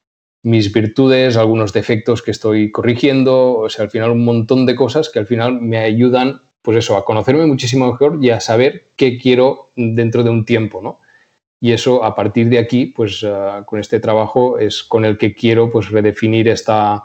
[0.44, 3.58] mis virtudes, algunos defectos que estoy corrigiendo.
[3.58, 6.98] O sea, al final, un montón de cosas que al final me ayudan, pues eso,
[6.98, 11.00] a conocerme muchísimo mejor y a saber qué quiero dentro de un tiempo, ¿no?
[11.64, 15.36] y eso a partir de aquí, pues ah, con este trabajo es con el que
[15.36, 17.04] quiero pues redefinir esta,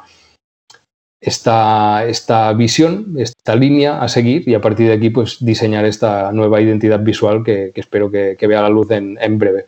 [1.21, 6.33] esta, esta visión, esta línea a seguir y a partir de aquí pues diseñar esta
[6.33, 9.67] nueva identidad visual que, espero que, vea la luz en, breve.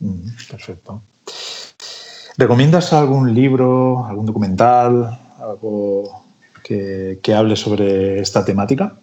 [0.00, 1.00] Mm, perfecto.
[2.36, 6.23] ¿Recomiendas algún libro, algún documental, algo
[6.64, 8.96] que, que hable sobre esta temática?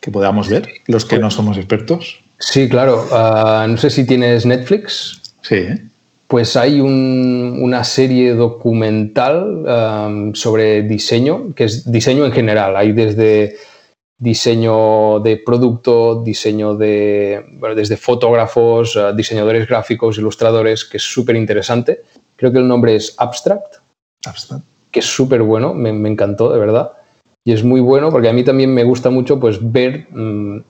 [0.00, 2.20] Que podamos ver, los que no somos expertos.
[2.38, 3.06] Sí, claro.
[3.12, 5.20] Ah, no sé si tienes Netflix.
[5.42, 5.66] Sí.
[6.28, 12.76] Pues hay una serie documental sobre diseño, que es diseño en general.
[12.76, 13.56] Hay desde
[14.18, 21.36] diseño de producto, diseño de, bueno, desde fotógrafos, ah, diseñadores gráficos, ilustradores, que es súper
[21.36, 22.02] interesante.
[22.34, 23.76] Creo que el nombre es Abstract.
[24.24, 24.64] Abstract.
[24.96, 26.92] Que es súper bueno, me, encantó, de verdad.
[27.44, 30.60] Y es muy bueno porque a mí también me gusta mucho pues, ver mm,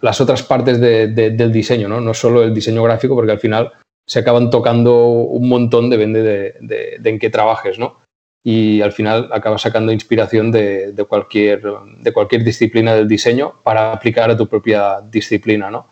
[0.00, 2.00] las otras partes del diseño, ¿no?
[2.00, 3.70] No solo el diseño gráfico, porque al final
[4.04, 6.54] se acaban tocando un montón, depende de,
[6.98, 8.00] de, en qué trabajes, ¿no?
[8.44, 11.62] Y al final acabas sacando inspiración de, cualquier,
[12.00, 15.86] de cualquier disciplina del diseño para aplicar a tu propia disciplina, ¿no?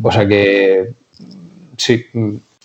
[0.00, 0.92] O sea que
[1.76, 2.06] sí,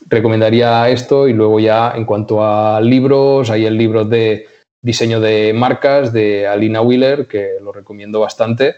[0.09, 4.47] recomendaría esto y luego ya en cuanto a libros, hay el libro de
[4.81, 8.75] diseño de marcas de Alina Wheeler, que lo recomiendo bastante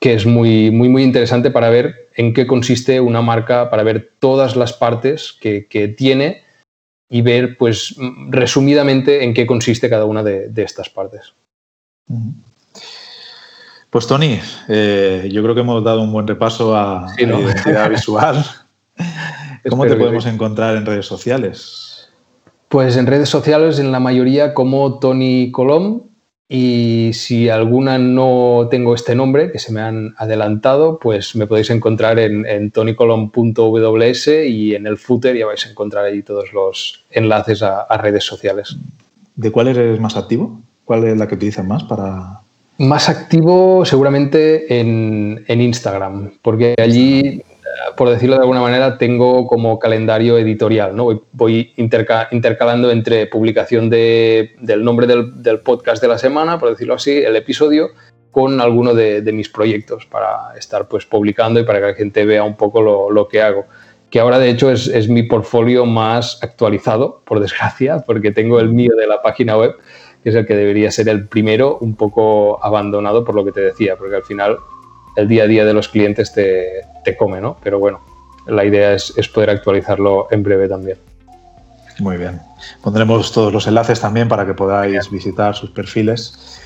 [0.00, 4.12] que es muy, muy, muy interesante para ver en qué consiste una marca, para ver
[4.18, 6.42] todas las partes que, tiene
[7.10, 7.96] y ver, pues,
[8.28, 11.34] resumidamente en qué consiste cada una de, estas partes.
[13.90, 14.38] Pues Tony,
[14.68, 18.44] eh, yo creo que hemos dado un buen repaso a, la identidad visual.
[19.68, 22.08] ¿Cómo te podemos encontrar en redes sociales?
[22.68, 26.02] Pues en redes sociales, en la mayoría como Tony Colom,
[26.48, 31.70] y si alguna no tengo este nombre, que se me han adelantado, pues me podéis
[31.70, 32.72] encontrar en, en
[34.46, 38.76] y en el footer ya vais a encontrar ahí todos los enlaces a, redes sociales.
[39.34, 40.60] ¿De cuál eres más activo?
[40.84, 42.40] ¿Cuál es la que utilizas más para...?
[42.78, 47.42] Más activo seguramente en, en Instagram, porque allí
[47.96, 50.96] por decirlo de alguna manera, tengo como calendario editorial.
[50.96, 51.22] ¿no?
[51.32, 57.36] Voy, intercalando entre publicación del nombre del, podcast de la semana, por decirlo así, el
[57.36, 57.90] episodio,
[58.30, 62.42] con alguno de, mis proyectos para estar pues, publicando y para que la gente vea
[62.42, 63.66] un poco lo, que hago.
[64.10, 68.70] Que ahora, de hecho, es, es mi portfolio más actualizado, por desgracia, porque tengo el
[68.70, 69.76] mío de la página web,
[70.22, 73.60] que es el que debería ser el primero, un poco abandonado por lo que te
[73.60, 74.58] decía, porque al final
[75.16, 77.56] el día a día de los clientes te, te come, ¿no?
[77.62, 78.00] Pero bueno,
[78.46, 80.98] la idea es, poder actualizarlo en breve también.
[81.98, 82.40] Muy bien.
[82.82, 86.60] Pondremos todos los enlaces también para que podáis visitar sus perfiles.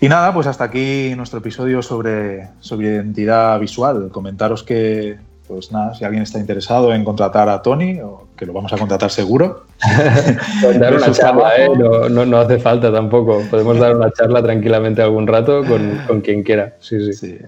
[0.00, 4.10] Y nada, pues hasta aquí nuestro episodio sobre, sobre identidad visual.
[4.10, 5.16] Comentaros que,
[5.48, 8.76] pues nada, si alguien está interesado en contratar a Tony, o que lo vamos a
[8.76, 9.64] contratar seguro.
[10.78, 11.68] dar una charla, ¿eh?
[12.10, 13.42] no, hace falta tampoco.
[13.50, 16.76] Podemos dar una charla tranquilamente algún rato con, con quien quiera.
[16.80, 17.12] Sí, sí.
[17.14, 17.38] sí.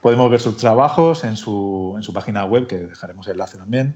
[0.00, 3.94] Podemos ver sus trabajos en su, en su página web, que dejaremos el enlace también.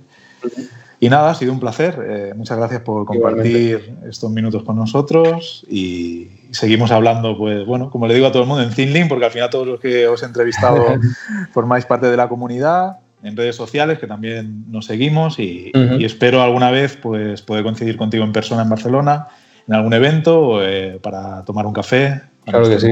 [0.98, 1.98] Y nada, ha sido un placer.
[2.08, 8.06] Eh, muchas gracias por compartir estos minutos con nosotros y seguimos hablando, pues bueno, como
[8.06, 10.22] le digo a todo el mundo, en Thinlink, porque al final todos los que os
[10.22, 10.86] he entrevistado
[11.52, 16.70] formáis parte de la comunidad, en redes sociales, que también nos seguimos y, espero alguna
[16.70, 19.28] vez pues, poder coincidir contigo en persona en Barcelona,
[19.66, 22.88] en algún evento, eh, para tomar un café Claro que sí.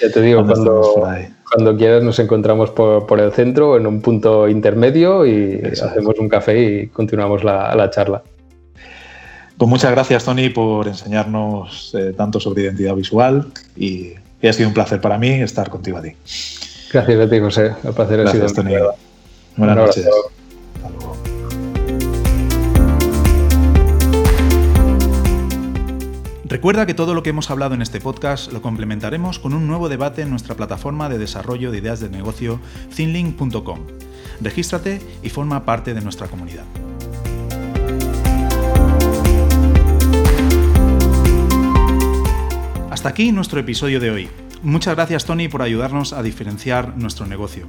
[0.00, 1.06] Ya te digo, cuando,
[1.52, 6.58] cuando, quieras nos encontramos por, el centro, en un punto intermedio y hacemos un café
[6.62, 8.22] y continuamos la, la, charla.
[9.58, 14.74] Pues muchas gracias, Tony, por enseñarnos eh, tanto sobre identidad visual y, ha sido un
[14.74, 16.10] placer para mí estar contigo a ti.
[16.92, 17.72] Gracias a ti, José.
[17.82, 18.74] El placer ha sido Tony.
[19.56, 20.08] Buenas noches.
[26.46, 29.88] Recuerda que todo lo que hemos hablado en este podcast lo complementaremos con un nuevo
[29.88, 32.60] debate en nuestra plataforma de desarrollo de ideas de negocio,
[32.94, 33.80] thinlink.com.
[34.40, 36.64] Regístrate y forma parte de nuestra comunidad.
[42.90, 44.43] Hasta aquí nuestro episodio de hoy.
[44.64, 47.68] Muchas gracias Tony por ayudarnos a diferenciar nuestro negocio.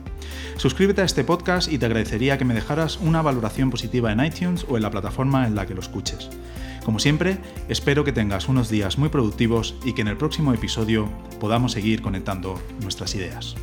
[0.55, 4.65] Suscríbete a este podcast y te agradecería que me dejaras una valoración positiva en iTunes
[4.69, 6.29] o en la plataforma en la que lo escuches.
[6.85, 7.37] Como siempre,
[7.67, 11.09] espero que tengas unos días muy productivos y que en el próximo episodio
[11.41, 13.55] podamos seguir conectando nuestras ideas.